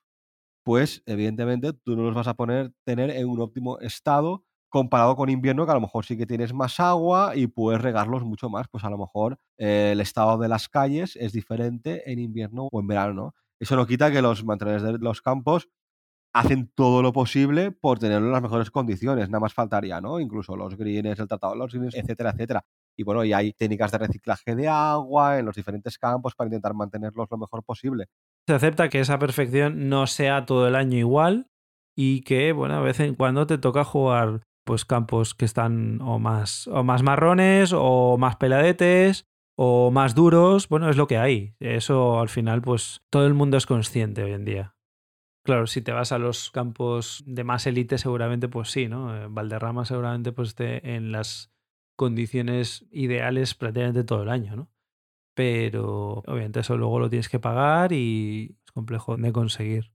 Pues, 0.63 1.03
evidentemente, 1.05 1.73
tú 1.73 1.95
no 1.95 2.03
los 2.03 2.15
vas 2.15 2.27
a 2.27 2.36
poner, 2.36 2.73
tener 2.86 3.12
en 3.12 3.29
un 3.29 3.41
óptimo 3.41 3.79
estado 3.79 4.45
comparado 4.69 5.15
con 5.15 5.29
invierno, 5.29 5.65
que 5.65 5.71
a 5.71 5.75
lo 5.75 5.81
mejor 5.81 6.05
sí 6.05 6.17
que 6.17 6.27
tienes 6.27 6.53
más 6.53 6.79
agua 6.79 7.36
y 7.36 7.47
puedes 7.47 7.81
regarlos 7.81 8.23
mucho 8.25 8.49
más. 8.49 8.67
Pues 8.69 8.83
a 8.83 8.89
lo 8.89 8.97
mejor 8.97 9.39
eh, 9.57 9.91
el 9.93 10.01
estado 10.01 10.38
de 10.39 10.49
las 10.49 10.69
calles 10.69 11.15
es 11.17 11.33
diferente 11.33 12.12
en 12.12 12.19
invierno 12.19 12.67
o 12.71 12.79
en 12.81 12.88
verano, 12.88 13.36
Eso 13.60 13.76
no 13.76 13.88
quita 13.88 14.12
que 14.12 14.22
los 14.22 14.43
mantenedores 14.43 14.84
de 14.84 14.98
los 15.00 15.22
campos 15.22 15.70
hacen 16.34 16.72
todo 16.76 17.02
lo 17.02 17.13
posible 17.13 17.72
por 17.72 18.00
tenerlo 18.00 18.28
en 18.28 18.34
las 18.34 18.41
mejores 18.41 18.70
condiciones, 18.70 19.30
nada 19.30 19.39
más 19.39 19.54
faltaría, 19.54 20.00
¿no? 20.02 20.20
Incluso 20.20 20.56
los 20.56 20.78
greens, 20.78 21.20
el 21.20 21.28
tratado 21.28 21.54
de 21.54 21.60
los 21.60 21.74
greens, 21.74 21.96
etcétera, 21.96 22.32
etcétera. 22.32 22.63
Y 22.96 23.04
bueno, 23.04 23.24
y 23.24 23.34
hay 23.34 23.54
técnicas 23.54 23.91
de 23.91 23.98
reciclaje 24.00 24.56
de 24.56 24.67
agua 24.67 25.39
en 25.39 25.46
los 25.46 25.56
diferentes 25.56 25.98
campos 25.98 26.36
para 26.36 26.48
intentar 26.48 26.74
mantenerlos 26.74 27.28
lo 27.30 27.38
mejor 27.38 27.63
posible. 27.63 28.06
Se 28.48 28.54
acepta 28.54 28.89
que 28.89 29.00
esa 29.00 29.17
perfección 29.20 29.89
no 29.89 30.06
sea 30.08 30.46
todo 30.46 30.67
el 30.67 30.76
año 30.76 30.98
igual 30.98 31.48
y 31.96 32.22
que, 32.22 32.52
bueno, 32.52 32.76
a 32.76 32.82
veces 32.82 33.08
en 33.08 33.15
cuando 33.15 33.48
te 33.48 33.58
toca 33.58 33.84
jugar 33.84 34.43
pues 34.63 34.84
campos 34.84 35.34
que 35.34 35.46
están 35.46 36.02
o 36.02 36.20
más, 36.20 36.67
o 36.67 36.84
más 36.84 37.02
marrones 37.02 37.72
o 37.74 38.17
más 38.17 38.36
peladetes 38.36 39.26
o 39.60 39.89
más 39.89 40.13
duros, 40.13 40.70
bueno, 40.70 40.88
es 40.89 40.98
lo 40.98 41.08
que 41.08 41.17
hay. 41.17 41.56
Eso 41.60 42.20
al 42.20 42.30
final, 42.30 42.62
pues 42.62 43.02
todo 43.10 43.26
el 43.26 43.34
mundo 43.34 43.58
es 43.58 43.65
consciente 43.65 44.24
hoy 44.24 44.34
en 44.34 44.46
día. 44.46 44.76
Claro, 45.43 45.65
si 45.65 45.82
te 45.82 45.91
vas 45.91 46.12
a 46.12 46.20
los 46.20 46.52
campos 46.52 47.24
de 47.26 47.43
más 47.43 47.65
élite, 47.65 47.98
seguramente 47.98 48.50
pues 48.50 48.70
sí, 48.70 48.88
¿no? 48.88 49.15
Eh, 49.15 49.28
Valderrama 49.30 49.86
seguramente 49.86 50.32
pues 50.32 50.50
esté 50.50 50.96
en 50.96 51.12
las 51.12 51.52
condiciones 51.96 52.86
ideales 52.91 53.56
prácticamente 53.56 54.04
todo 54.04 54.22
el 54.22 54.30
año, 54.30 54.56
¿no? 54.56 54.70
Pero 55.34 56.24
obviamente 56.28 56.60
eso 56.60 56.78
luego 56.78 57.00
lo 57.00 57.10
tienes 57.10 57.30
que 57.30 57.39
pagar 57.39 57.93
y 57.93 58.58
es 58.63 58.72
complejo 58.72 59.17
de 59.17 59.32
conseguir. 59.32 59.91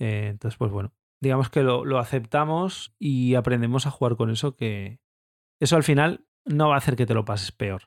Eh, 0.00 0.28
entonces, 0.30 0.58
pues 0.58 0.72
bueno, 0.72 0.92
digamos 1.20 1.48
que 1.48 1.62
lo, 1.62 1.84
lo 1.84 1.98
aceptamos 1.98 2.94
y 2.98 3.36
aprendemos 3.36 3.86
a 3.86 3.90
jugar 3.92 4.16
con 4.16 4.30
eso, 4.30 4.56
que 4.56 4.98
eso 5.60 5.76
al 5.76 5.84
final 5.84 6.26
no 6.44 6.70
va 6.70 6.74
a 6.74 6.78
hacer 6.78 6.96
que 6.96 7.06
te 7.06 7.14
lo 7.14 7.24
pases 7.24 7.52
peor. 7.52 7.82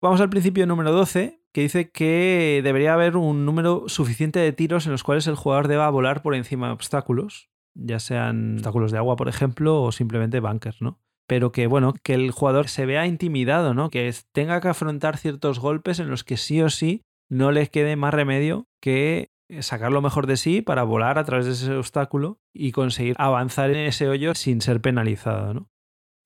Vamos 0.00 0.20
al 0.20 0.30
principio 0.30 0.64
número 0.64 0.92
12, 0.92 1.42
que 1.52 1.62
dice 1.62 1.90
que 1.90 2.60
debería 2.62 2.94
haber 2.94 3.16
un 3.16 3.44
número 3.44 3.88
suficiente 3.88 4.38
de 4.38 4.52
tiros 4.52 4.86
en 4.86 4.92
los 4.92 5.02
cuales 5.02 5.26
el 5.26 5.34
jugador 5.34 5.66
deba 5.66 5.90
volar 5.90 6.22
por 6.22 6.36
encima 6.36 6.68
de 6.68 6.74
obstáculos, 6.74 7.50
ya 7.74 7.98
sean 7.98 8.54
obstáculos 8.54 8.92
de 8.92 8.98
agua, 8.98 9.16
por 9.16 9.28
ejemplo, 9.28 9.82
o 9.82 9.90
simplemente 9.90 10.38
bunkers, 10.38 10.80
¿no? 10.80 11.00
Pero 11.26 11.50
que, 11.50 11.66
bueno, 11.66 11.94
que 12.04 12.14
el 12.14 12.30
jugador 12.30 12.68
se 12.68 12.86
vea 12.86 13.06
intimidado, 13.06 13.74
¿no? 13.74 13.90
Que 13.90 14.14
tenga 14.32 14.60
que 14.60 14.68
afrontar 14.68 15.16
ciertos 15.16 15.58
golpes 15.58 15.98
en 15.98 16.10
los 16.10 16.22
que 16.22 16.36
sí 16.36 16.62
o 16.62 16.70
sí 16.70 17.02
no 17.28 17.50
le 17.50 17.66
quede 17.66 17.96
más 17.96 18.14
remedio 18.14 18.68
que 18.80 19.32
sacar 19.60 19.90
lo 19.90 20.00
mejor 20.00 20.28
de 20.28 20.36
sí 20.36 20.62
para 20.62 20.84
volar 20.84 21.18
a 21.18 21.24
través 21.24 21.46
de 21.46 21.52
ese 21.52 21.74
obstáculo 21.74 22.38
y 22.54 22.70
conseguir 22.70 23.16
avanzar 23.18 23.70
en 23.70 23.88
ese 23.88 24.08
hoyo 24.08 24.34
sin 24.36 24.60
ser 24.60 24.80
penalizado, 24.80 25.54
¿no? 25.54 25.70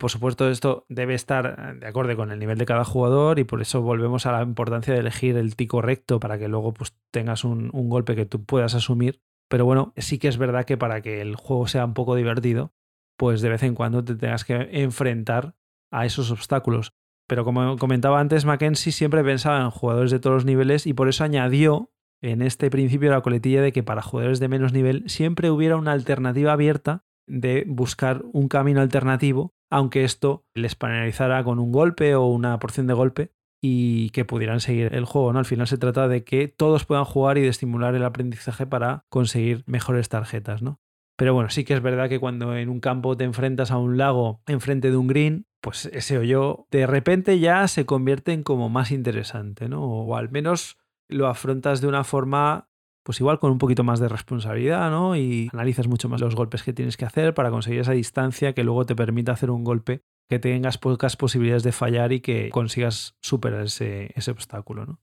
Por 0.03 0.11
supuesto, 0.11 0.51
esto 0.51 0.85
debe 0.89 1.15
estar 1.15 1.79
de 1.79 1.87
acuerdo 1.87 2.17
con 2.17 2.33
el 2.33 2.41
nivel 2.41 2.59
de 2.59 2.67
cada 2.67 2.85
jugador 2.85 3.39
y 3.39 3.45
por 3.45 3.63
eso 3.63 3.83
volvemos 3.83 4.27
a 4.27 4.33
la 4.33 4.43
importancia 4.43 4.93
de 4.93 4.99
elegir 4.99 5.37
el 5.37 5.55
ti 5.55 5.69
correcto 5.69 6.19
para 6.19 6.41
que 6.41 6.49
luego 6.49 6.75
pues, 6.75 6.97
tengas 7.13 7.45
un, 7.45 7.71
golpe 7.71 8.17
que 8.17 8.27
tú 8.27 8.45
puedas 8.45 8.75
asumir. 8.75 9.23
Pero 9.49 9.65
bueno, 9.65 9.93
sí 9.97 10.19
que 10.19 10.27
es 10.27 10.39
verdad 10.39 10.65
que 10.65 10.77
para 10.77 11.03
que 11.03 11.21
el 11.21 11.37
juego 11.37 11.69
sea 11.69 11.85
un 11.85 11.95
poco 11.95 12.17
divertido, 12.17 12.75
pues 13.17 13.43
de 13.43 13.51
vez 13.51 13.63
en 13.63 13.77
cuando 13.77 14.05
te 14.05 14.17
tengas 14.17 14.45
que 14.45 14.71
enfrentar 14.73 15.55
a 15.93 16.05
esos 16.05 16.33
obstáculos. 16.33 16.95
Pero 17.29 17.45
como 17.45 17.77
comentaba 17.77 18.19
antes, 18.19 18.45
Mackenzie 18.45 18.91
siempre 18.91 19.23
pensaba 19.23 19.61
en 19.61 19.71
jugadores 19.71 20.11
de 20.11 20.19
todos 20.19 20.35
los 20.35 20.45
niveles 20.45 20.89
y 20.89 20.95
por 20.95 21.09
eso 21.09 21.23
añadió 21.23 21.93
en 22.21 22.43
este 22.43 22.71
principio 22.71 23.13
la 23.13 23.21
coletilla 23.21 23.63
de 23.63 23.71
que 23.71 23.85
para 23.85 24.03
jugadores 24.03 24.41
de 24.41 24.49
menos 24.49 24.73
nivel 24.73 25.09
siempre 25.09 25.49
hubiera 25.49 25.77
una 25.77 25.93
alternativa 25.93 26.55
abierta 26.55 27.05
de 27.29 27.65
buscar 27.69 28.25
un 28.33 28.49
camino 28.49 28.81
alternativo, 28.81 29.55
aunque 29.73 30.05
esto 30.05 30.45
les 30.55 30.75
penalizara 30.75 31.43
con 31.45 31.59
un 31.59 31.73
golpe 31.73 32.15
o 32.15 32.27
una 32.27 32.59
porción 32.59 32.87
de 32.87 32.93
golpe 32.93 33.33
y 33.63 34.11
que 34.11 34.27
pudieran 34.27 34.61
seguir 34.61 34.95
el 34.95 35.07
juego. 35.07 35.33
¿no? 35.33 35.39
Al 35.39 35.47
final 35.47 35.67
se 35.67 35.79
trata 35.79 36.09
de 36.09 36.25
que 36.25 36.47
todos 36.47 36.85
puedan 36.85 37.07
jugar 37.07 37.39
y 37.39 37.41
de 37.41 37.49
estimular 37.49 37.95
el 37.95 38.05
aprendizaje 38.05 38.67
para 38.67 39.07
conseguir 39.09 39.65
mejores 39.67 40.11
tarjetas. 40.11 40.61
¿no? 40.61 40.83
Pero 41.17 41.33
bueno, 41.33 41.49
sí 41.49 41.65
que 41.65 41.73
es 41.73 41.81
verdad 41.81 42.11
que 42.11 42.21
cuando 42.21 42.55
en 42.55 42.69
un 42.69 42.81
campo 42.81 43.17
te 43.17 43.25
enfrentas 43.25 43.71
a 43.71 43.79
un 43.79 43.97
lago 43.97 44.43
enfrente 44.47 44.91
de 44.91 44.97
un 44.99 45.07
green, 45.07 45.47
pues 45.63 45.87
ese 45.87 46.19
hoyo 46.19 46.67
de 46.71 46.87
repente 46.87 47.39
ya 47.39 47.67
se 47.67 47.87
convierte 47.87 48.35
en 48.35 48.43
como 48.43 48.69
más 48.69 48.91
interesante, 48.91 49.71
¿no? 49.71 49.85
O 49.85 50.17
al 50.17 50.31
menos 50.31 50.77
lo 51.09 51.29
afrontas 51.29 51.81
de 51.81 51.87
una 51.87 52.05
forma, 52.05 52.69
pues 53.05 53.21
igual 53.21 53.39
con 53.39 53.51
un 53.51 53.59
poquito 53.59 53.85
más 53.85 54.01
de 54.01 54.09
responsabilidad, 54.09 54.91
¿no? 54.91 55.17
Y 55.17 55.49
analizas 55.53 55.89
mucho 55.89 56.09
más 56.09 56.21
los 56.21 56.35
golpes 56.35 56.63
que 56.63 56.73
tienes 56.73 56.97
que 56.97 57.05
hacer 57.05 57.35
para 57.35 57.51
conseguir 57.51 57.81
esa 57.81 57.93
distancia 57.93 58.53
que 58.53 58.65
luego 58.65 58.87
te 58.87 58.95
permita 58.95 59.33
hacer 59.33 59.51
un 59.51 59.65
golpe 59.65 60.03
que 60.29 60.39
tengas 60.39 60.79
pocas 60.79 61.17
posibilidades 61.17 61.63
de 61.63 61.73
fallar 61.73 62.13
y 62.13 62.21
que 62.21 62.51
consigas 62.51 63.17
superar 63.21 63.65
ese, 63.65 64.13
ese 64.15 64.31
obstáculo, 64.31 64.87
¿no? 64.87 65.01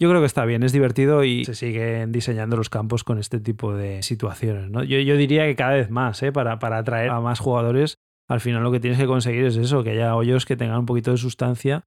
Yo 0.00 0.08
creo 0.08 0.20
que 0.20 0.26
está 0.26 0.44
bien, 0.44 0.64
es 0.64 0.72
divertido 0.72 1.22
y 1.22 1.44
se 1.44 1.54
siguen 1.54 2.10
diseñando 2.10 2.56
los 2.56 2.68
campos 2.68 3.04
con 3.04 3.18
este 3.18 3.38
tipo 3.38 3.72
de 3.72 4.02
situaciones. 4.02 4.68
¿no? 4.68 4.82
Yo, 4.82 4.98
yo 4.98 5.16
diría 5.16 5.44
que 5.46 5.54
cada 5.54 5.74
vez 5.74 5.90
más, 5.90 6.20
¿eh? 6.24 6.32
para, 6.32 6.58
para 6.58 6.78
atraer 6.78 7.10
a 7.10 7.20
más 7.20 7.38
jugadores, 7.38 7.98
al 8.28 8.40
final 8.40 8.64
lo 8.64 8.72
que 8.72 8.80
tienes 8.80 8.98
que 8.98 9.06
conseguir 9.06 9.44
es 9.44 9.56
eso, 9.56 9.84
que 9.84 9.90
haya 9.90 10.16
hoyos 10.16 10.44
que 10.44 10.56
tengan 10.56 10.80
un 10.80 10.86
poquito 10.86 11.12
de 11.12 11.18
sustancia 11.18 11.86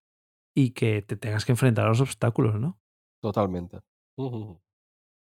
y 0.56 0.72
que 0.72 1.02
te 1.02 1.18
tengas 1.18 1.44
que 1.44 1.52
enfrentar 1.52 1.88
a 1.88 1.90
los 1.90 2.00
obstáculos, 2.00 2.58
¿no? 2.58 2.80
Totalmente. 3.22 3.82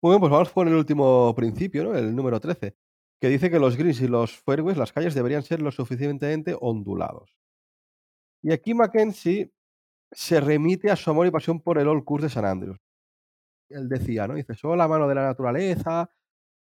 Muy 0.03 0.13
bien, 0.13 0.21
pues 0.21 0.33
vamos 0.33 0.51
por 0.51 0.67
el 0.67 0.75
último 0.75 1.35
principio, 1.35 1.85
¿no? 1.85 1.95
El 1.95 2.17
número 2.17 2.41
13, 2.41 2.75
que 3.21 3.29
dice 3.29 3.51
que 3.51 3.59
los 3.59 3.77
greens 3.77 4.01
y 4.01 4.09
los 4.09 4.39
fairways, 4.39 4.79
las 4.79 4.93
calles, 4.93 5.15
deberían 5.15 5.43
ser 5.43 5.61
lo 5.61 5.71
suficientemente 5.71 6.57
ondulados. 6.59 7.35
Y 8.43 8.53
aquí 8.53 8.75
Mackenzie 8.75 9.53
se 10.13 10.41
remite 10.41 10.91
a 10.91 10.97
su 10.97 11.11
amor 11.11 11.27
y 11.27 11.31
pasión 11.31 11.61
por 11.61 11.79
el 11.79 11.89
Old 11.89 12.05
Course 12.05 12.27
de 12.27 12.31
San 12.31 12.45
Andrews. 12.45 12.79
Él 13.71 13.89
decía, 13.89 14.29
¿no? 14.29 14.35
Dice, 14.35 14.55
solo 14.55 14.77
la 14.77 14.89
mano 14.89 15.09
de 15.09 15.15
la 15.17 15.25
naturaleza 15.25 16.11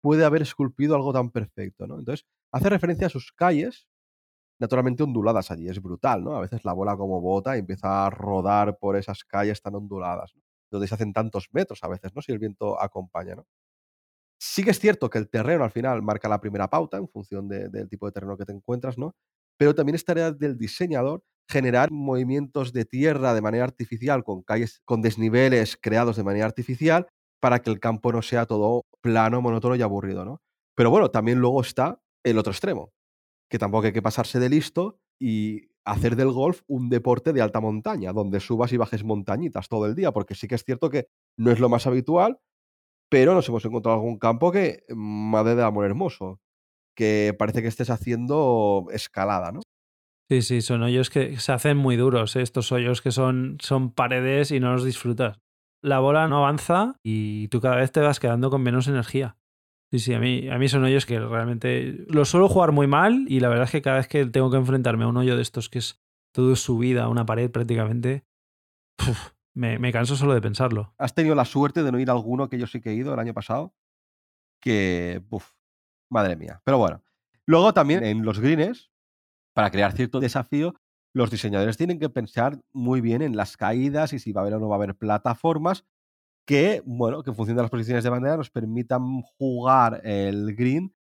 puede 0.03 0.24
haber 0.24 0.42
esculpido 0.42 0.96
algo 0.96 1.12
tan 1.12 1.31
perfecto, 1.31 1.87
¿no? 1.87 1.98
Entonces, 1.98 2.27
hace 2.53 2.70
referencia 2.70 3.09
a 3.09 3.11
sus 3.11 3.33
calles, 3.33 3.88
naturalmente 4.61 5.03
onduladas 5.05 5.51
allí. 5.51 5.68
Es 5.68 5.83
brutal, 5.83 6.24
¿no? 6.24 6.37
A 6.37 6.40
veces 6.40 6.64
la 6.64 6.72
bola 6.74 6.96
como 6.96 7.20
bota 7.20 7.57
y 7.57 7.61
empieza 7.61 8.07
a 8.07 8.11
rodar 8.11 8.79
por 8.79 8.96
esas 8.96 9.24
calles 9.24 9.62
tan 9.62 9.74
onduladas, 9.77 10.35
donde 10.70 10.87
se 10.87 10.94
hacen 10.94 11.12
tantos 11.12 11.48
metros 11.52 11.83
a 11.83 11.88
veces, 11.88 12.14
¿no? 12.14 12.22
Si 12.22 12.33
el 12.33 12.38
viento 12.38 12.81
acompaña, 12.81 13.35
¿no? 13.37 13.46
Sí 14.40 14.62
que 14.62 14.70
es 14.70 14.78
cierto 14.78 15.11
que 15.11 15.18
el 15.18 15.28
terreno 15.28 15.64
al 15.64 15.72
final 15.72 16.02
marca 16.02 16.28
la 16.28 16.40
primera 16.40 16.68
pauta 16.68 16.96
en 16.96 17.09
función 17.09 17.48
del 17.48 17.88
tipo 17.88 18.07
de 18.07 18.12
terreno 18.12 18.37
que 18.37 18.44
te 18.44 18.52
encuentras, 18.52 18.96
¿no? 18.96 19.14
Pero 19.57 19.74
también 19.74 19.96
es 19.96 20.04
tarea 20.04 20.31
del 20.31 20.57
diseñador 20.57 21.22
generar 21.50 21.90
movimientos 21.90 22.72
de 22.72 22.85
tierra 22.85 23.35
de 23.35 23.40
manera 23.40 23.64
artificial 23.64 24.22
con 24.22 24.42
calles 24.42 24.81
con 24.85 25.02
desniveles 25.02 25.76
creados 25.81 26.16
de 26.16 26.22
manera 26.22 26.46
artificial 26.46 27.09
para 27.40 27.61
que 27.61 27.70
el 27.70 27.81
campo 27.81 28.12
no 28.12 28.22
sea 28.22 28.46
todo 28.46 28.85
plano, 29.00 29.40
monótono 29.40 29.74
y 29.74 29.83
aburrido, 29.83 30.24
¿no? 30.24 30.40
Pero 30.76 30.90
bueno, 30.90 31.11
también 31.11 31.38
luego 31.38 31.61
está 31.61 32.00
el 32.24 32.38
otro 32.38 32.52
extremo, 32.52 32.92
que 33.50 33.59
tampoco 33.59 33.87
hay 33.87 33.92
que 33.92 34.02
pasarse 34.02 34.38
de 34.38 34.48
listo 34.48 35.00
y 35.20 35.68
hacer 35.88 36.16
del 36.16 36.31
golf 36.31 36.62
un 36.66 36.88
deporte 36.88 37.33
de 37.33 37.40
alta 37.40 37.61
montaña, 37.61 38.12
donde 38.12 38.40
subas 38.40 38.72
y 38.72 38.77
bajes 38.77 39.05
montañitas 39.05 39.68
todo 39.68 39.87
el 39.87 39.94
día, 39.94 40.12
porque 40.12 40.35
sí 40.35 40.46
que 40.46 40.55
es 40.55 40.64
cierto 40.64 40.90
que 40.90 41.09
no 41.37 41.51
es 41.51 41.61
lo 41.61 41.68
más 41.68 41.87
habitual, 41.87 42.38
pero 43.09 43.35
nos 43.35 43.48
hemos 43.48 43.64
encontrado 43.64 43.96
algún 43.96 44.18
campo 44.18 44.53
que, 44.53 44.85
madre 44.94 45.55
de 45.55 45.62
amor 45.62 45.87
hermoso, 45.87 46.40
que 46.94 47.35
parece 47.38 47.62
que 47.62 47.68
estés 47.68 47.90
haciendo 47.90 48.87
escalada, 48.92 49.51
¿no? 49.51 49.61
Sí, 50.31 50.42
sí, 50.42 50.61
son 50.61 50.83
hoyos 50.83 51.09
que 51.09 51.38
se 51.38 51.53
hacen 51.53 51.79
muy 51.79 51.96
duros, 51.96 52.37
¿eh? 52.37 52.42
estos 52.42 52.70
hoyos 52.70 53.01
que 53.01 53.12
son, 53.12 53.57
son 53.62 53.92
paredes 53.92 54.51
y 54.51 54.61
no 54.61 54.72
los 54.72 54.85
disfrutas. 54.85 55.38
La 55.81 56.01
bola 56.01 56.29
no 56.29 56.38
avanza 56.38 56.96
y 57.03 57.48
tú 57.48 57.62
cada 57.62 57.77
vez 57.77 57.92
te 57.92 58.01
vas 58.01 58.20
quedando 58.20 58.51
con 58.51 58.62
menos 58.62 58.88
energía. 58.88 59.38
Sí, 59.90 60.01
sí, 60.01 60.12
a 60.12 60.18
mí, 60.18 60.48
a 60.51 60.59
mí 60.59 60.68
son 60.68 60.85
hoyos 60.85 61.07
que 61.07 61.18
realmente 61.18 62.05
los 62.09 62.29
suelo 62.29 62.48
jugar 62.48 62.72
muy 62.72 62.87
mal 62.87 63.24
y 63.27 63.40
la 63.40 63.48
verdad 63.48 63.64
es 63.64 63.70
que 63.70 63.81
cada 63.81 63.96
vez 63.96 64.07
que 64.07 64.27
tengo 64.27 64.51
que 64.51 64.59
enfrentarme 64.59 65.05
a 65.05 65.09
un 65.09 65.16
hoyo 65.16 65.35
de 65.35 65.42
estos 65.42 65.70
que 65.70 65.79
es 65.79 65.98
todo 66.33 66.55
subida, 66.57 67.09
una 67.09 67.24
pared 67.24 67.51
prácticamente, 67.51 68.27
me, 69.55 69.79
me, 69.79 69.90
canso 69.90 70.14
solo 70.14 70.35
de 70.35 70.42
pensarlo. 70.42 70.94
¿Has 70.98 71.14
tenido 71.14 71.35
la 71.35 71.46
suerte 71.46 71.83
de 71.83 71.90
no 71.90 71.98
ir 71.98 72.11
a 72.11 72.12
alguno 72.12 72.51
que 72.51 72.59
yo 72.59 72.66
sí 72.66 72.83
que 72.83 72.90
he 72.90 72.94
ido 72.94 73.14
el 73.14 73.20
año 73.20 73.33
pasado? 73.33 73.74
Que, 74.61 75.22
uf, 75.31 75.53
madre 76.11 76.37
mía. 76.37 76.61
Pero 76.64 76.79
bueno. 76.79 77.03
Luego 77.46 77.72
también 77.72 78.05
en 78.05 78.27
los 78.27 78.40
greens, 78.40 78.90
para 79.55 79.70
crear 79.70 79.92
cierto 79.92 80.20
desafío, 80.20 80.74
los 81.14 81.31
diseñadores 81.31 81.79
tienen 81.79 81.98
que 81.98 82.11
pensar 82.11 82.61
muy 82.74 83.01
bien 83.01 83.22
en 83.22 83.37
las 83.37 83.57
caídas 83.57 84.12
y 84.12 84.18
si 84.18 84.33
va 84.33 84.42
a 84.42 84.44
haber 84.44 84.55
o 84.55 84.61
no 84.61 84.68
va 84.68 84.74
a 84.74 84.79
haber 84.79 84.94
plataformas 84.94 85.87
que, 86.48 86.82
bueno, 86.87 87.22
que 87.22 87.28
en 87.28 87.37
función 87.37 87.58
de 87.58 87.62
las 87.62 87.70
posiciones 87.70 88.02
de 88.02 88.08
bandera 88.08 88.38
nos 88.38 88.48
permitan 88.48 89.20
jugar 89.38 90.00
el 90.02 90.56
green 90.56 90.94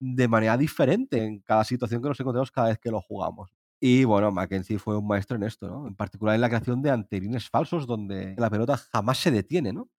de 0.00 0.28
manera 0.28 0.56
diferente 0.56 1.22
en 1.22 1.40
cada 1.40 1.62
situación 1.64 2.00
que 2.00 2.08
nos 2.08 2.18
encontramos 2.18 2.50
cada 2.50 2.68
vez 2.68 2.78
que 2.78 2.90
lo 2.90 3.02
jugamos. 3.02 3.50
Y 3.78 4.04
bueno, 4.04 4.32
Mackenzie 4.32 4.78
fue 4.78 4.96
un 4.96 5.06
maestro 5.06 5.36
en 5.36 5.42
esto, 5.42 5.68
¿no? 5.68 5.86
En 5.86 5.94
particular 5.94 6.34
en 6.34 6.40
la 6.40 6.48
creación 6.48 6.80
de 6.80 6.90
anterines 6.90 7.50
falsos 7.50 7.86
donde 7.86 8.34
la 8.38 8.48
pelota 8.48 8.78
jamás 8.78 9.18
se 9.18 9.30
detiene, 9.30 9.74
¿no? 9.74 9.90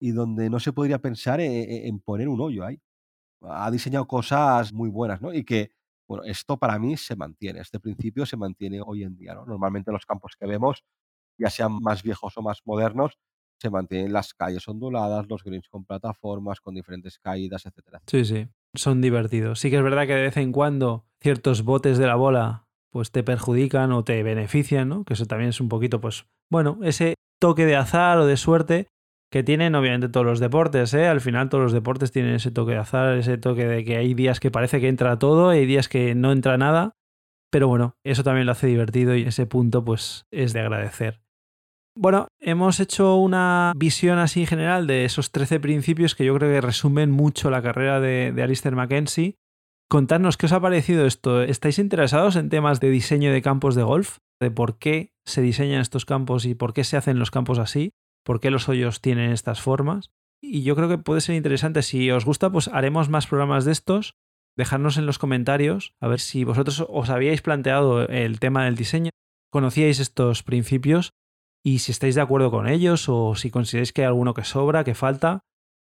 Y 0.00 0.12
donde 0.12 0.48
no 0.48 0.60
se 0.60 0.72
podría 0.72 1.00
pensar 1.00 1.40
en, 1.40 1.50
e, 1.50 1.88
en 1.88 1.98
poner 1.98 2.28
un 2.28 2.40
hoyo 2.40 2.64
ahí. 2.64 2.80
Ha 3.42 3.68
diseñado 3.72 4.06
cosas 4.06 4.72
muy 4.72 4.90
buenas, 4.90 5.20
¿no? 5.20 5.34
Y 5.34 5.44
que 5.44 5.72
bueno, 6.08 6.22
esto 6.24 6.56
para 6.56 6.78
mí 6.78 6.96
se 6.96 7.16
mantiene, 7.16 7.60
este 7.60 7.80
principio 7.80 8.26
se 8.26 8.36
mantiene 8.36 8.80
hoy 8.84 9.02
en 9.02 9.16
día. 9.16 9.34
¿no? 9.34 9.44
Normalmente 9.44 9.90
los 9.90 10.06
campos 10.06 10.36
que 10.38 10.46
vemos, 10.46 10.84
ya 11.38 11.50
sean 11.50 11.80
más 11.82 12.04
viejos 12.04 12.36
o 12.36 12.42
más 12.42 12.60
modernos, 12.64 13.18
se 13.62 13.70
mantienen 13.70 14.12
las 14.12 14.34
calles 14.34 14.66
onduladas, 14.66 15.26
los 15.28 15.44
greens 15.44 15.68
con 15.68 15.84
plataformas, 15.84 16.60
con 16.60 16.74
diferentes 16.74 17.18
caídas, 17.18 17.64
etcétera. 17.64 18.02
Sí, 18.06 18.24
sí, 18.24 18.48
son 18.74 19.00
divertidos. 19.00 19.60
Sí 19.60 19.70
que 19.70 19.76
es 19.76 19.82
verdad 19.82 20.06
que 20.06 20.14
de 20.14 20.22
vez 20.22 20.36
en 20.36 20.52
cuando 20.52 21.06
ciertos 21.20 21.62
botes 21.62 21.96
de 21.96 22.06
la 22.08 22.16
bola 22.16 22.66
pues 22.90 23.10
te 23.10 23.22
perjudican 23.22 23.92
o 23.92 24.04
te 24.04 24.22
benefician, 24.22 24.88
¿no? 24.88 25.04
Que 25.04 25.14
eso 25.14 25.26
también 25.26 25.50
es 25.50 25.60
un 25.60 25.68
poquito, 25.68 26.00
pues, 26.00 26.26
bueno, 26.50 26.78
ese 26.82 27.14
toque 27.40 27.64
de 27.64 27.76
azar 27.76 28.18
o 28.18 28.26
de 28.26 28.36
suerte 28.36 28.88
que 29.30 29.42
tienen 29.42 29.74
obviamente 29.74 30.10
todos 30.10 30.26
los 30.26 30.40
deportes, 30.40 30.92
¿eh? 30.92 31.06
Al 31.06 31.22
final 31.22 31.48
todos 31.48 31.64
los 31.64 31.72
deportes 31.72 32.12
tienen 32.12 32.34
ese 32.34 32.50
toque 32.50 32.72
de 32.72 32.78
azar, 32.78 33.16
ese 33.16 33.38
toque 33.38 33.66
de 33.66 33.84
que 33.84 33.96
hay 33.96 34.12
días 34.12 34.40
que 34.40 34.50
parece 34.50 34.80
que 34.80 34.88
entra 34.88 35.18
todo, 35.18 35.48
hay 35.48 35.64
días 35.64 35.88
que 35.88 36.14
no 36.14 36.32
entra 36.32 36.58
nada, 36.58 36.96
pero 37.50 37.68
bueno, 37.68 37.96
eso 38.04 38.24
también 38.24 38.44
lo 38.44 38.52
hace 38.52 38.66
divertido 38.66 39.14
y 39.14 39.22
ese 39.22 39.46
punto 39.46 39.84
pues 39.84 40.26
es 40.30 40.52
de 40.52 40.60
agradecer. 40.60 41.22
Bueno, 41.94 42.28
hemos 42.40 42.80
hecho 42.80 43.16
una 43.16 43.72
visión 43.76 44.18
así 44.18 44.46
general 44.46 44.86
de 44.86 45.04
esos 45.04 45.30
13 45.30 45.60
principios 45.60 46.14
que 46.14 46.24
yo 46.24 46.34
creo 46.34 46.50
que 46.50 46.60
resumen 46.60 47.10
mucho 47.10 47.50
la 47.50 47.62
carrera 47.62 48.00
de, 48.00 48.32
de 48.32 48.42
Alistair 48.42 48.74
Mackenzie. 48.74 49.36
Contadnos 49.90 50.38
qué 50.38 50.46
os 50.46 50.52
ha 50.52 50.60
parecido 50.60 51.04
esto. 51.04 51.42
¿Estáis 51.42 51.78
interesados 51.78 52.36
en 52.36 52.48
temas 52.48 52.80
de 52.80 52.88
diseño 52.88 53.30
de 53.30 53.42
campos 53.42 53.74
de 53.74 53.82
golf? 53.82 54.18
¿De 54.40 54.50
por 54.50 54.78
qué 54.78 55.12
se 55.26 55.42
diseñan 55.42 55.82
estos 55.82 56.06
campos 56.06 56.46
y 56.46 56.54
por 56.54 56.72
qué 56.72 56.82
se 56.84 56.96
hacen 56.96 57.18
los 57.18 57.30
campos 57.30 57.58
así? 57.58 57.92
por 58.24 58.40
qué 58.40 58.50
los 58.50 58.68
hoyos 58.68 59.00
tienen 59.00 59.32
estas 59.32 59.60
formas. 59.60 60.10
Y 60.40 60.62
yo 60.62 60.74
creo 60.74 60.88
que 60.88 60.98
puede 60.98 61.20
ser 61.20 61.36
interesante. 61.36 61.82
Si 61.82 62.10
os 62.10 62.24
gusta, 62.24 62.50
pues 62.50 62.68
haremos 62.68 63.08
más 63.08 63.26
programas 63.26 63.64
de 63.64 63.72
estos. 63.72 64.14
Dejadnos 64.56 64.98
en 64.98 65.06
los 65.06 65.18
comentarios 65.18 65.94
a 66.00 66.08
ver 66.08 66.20
si 66.20 66.44
vosotros 66.44 66.84
os 66.88 67.10
habíais 67.10 67.40
planteado 67.40 68.06
el 68.06 68.38
tema 68.38 68.64
del 68.64 68.76
diseño, 68.76 69.10
conocíais 69.50 69.98
estos 69.98 70.42
principios 70.42 71.12
y 71.64 71.78
si 71.78 71.92
estáis 71.92 72.14
de 72.14 72.20
acuerdo 72.20 72.50
con 72.50 72.68
ellos 72.68 73.08
o 73.08 73.34
si 73.34 73.50
consideráis 73.50 73.92
que 73.92 74.02
hay 74.02 74.08
alguno 74.08 74.34
que 74.34 74.44
sobra, 74.44 74.84
que 74.84 74.94
falta, 74.94 75.44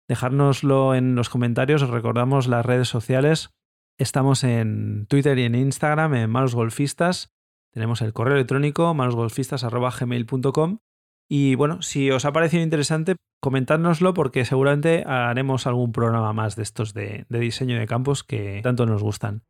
dejárnoslo 0.07 0.95
en 0.95 1.15
los 1.15 1.29
comentarios. 1.29 1.81
Os 1.81 1.89
recordamos 1.89 2.47
las 2.47 2.65
redes 2.65 2.89
sociales. 2.89 3.51
Estamos 3.97 4.43
en 4.43 5.05
Twitter 5.07 5.38
y 5.39 5.43
en 5.43 5.55
Instagram 5.55 6.15
en 6.15 6.29
Malos 6.29 6.55
Golfistas. 6.55 7.31
Tenemos 7.71 8.01
el 8.01 8.13
correo 8.13 8.36
electrónico 8.36 8.93
malosgolfistas.gmail.com 8.93 10.79
y 11.29 11.55
bueno, 11.55 11.81
si 11.81 12.12
os 12.12 12.25
ha 12.25 12.34
parecido 12.34 12.62
interesante, 12.62 13.15
comentádnoslo 13.39 14.13
porque 14.13 14.43
seguramente 14.43 15.05
haremos 15.07 15.65
algún 15.65 15.93
programa 15.93 16.34
más 16.34 16.57
de 16.57 16.63
estos 16.63 16.93
de, 16.93 17.25
diseño 17.29 17.79
de 17.79 17.88
campos 17.88 18.25
que 18.25 18.60
tanto 18.63 18.86
nos 18.86 19.01
gustan. 19.01 19.43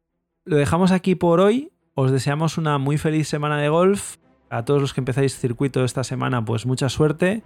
Lo 0.45 0.57
dejamos 0.57 0.91
aquí 0.91 1.15
por 1.15 1.39
hoy. 1.39 1.71
Os 1.95 2.12
deseamos 2.12 2.60
una 2.60 2.77
muy 2.77 2.99
feliz 2.99 3.27
semana 3.27 3.57
de 3.57 3.69
golf. 3.69 4.17
A 4.52 4.66
todos 4.66 4.82
los 4.82 4.94
que 4.94 5.00
empezáis 5.00 5.40
circuito 5.40 5.86
esta 5.86 6.04
semana, 6.04 6.44
pues 6.44 6.66
mucha 6.66 6.90
suerte. 6.90 7.42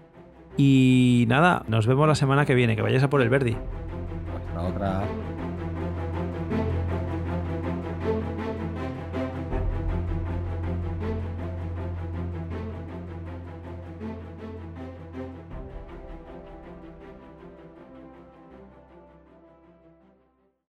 Y 0.57 1.25
nada, 1.27 1.63
nos 1.67 1.85
vemos 1.85 2.07
la 2.07 2.15
semana 2.15 2.47
que 2.47 2.55
viene. 2.55 2.75
Que 2.75 2.81
vayáis 2.81 3.03
a 3.03 3.11
por 3.11 3.21
el 3.21 3.29
Verdi. 3.29 3.55
Otra. 4.57 5.03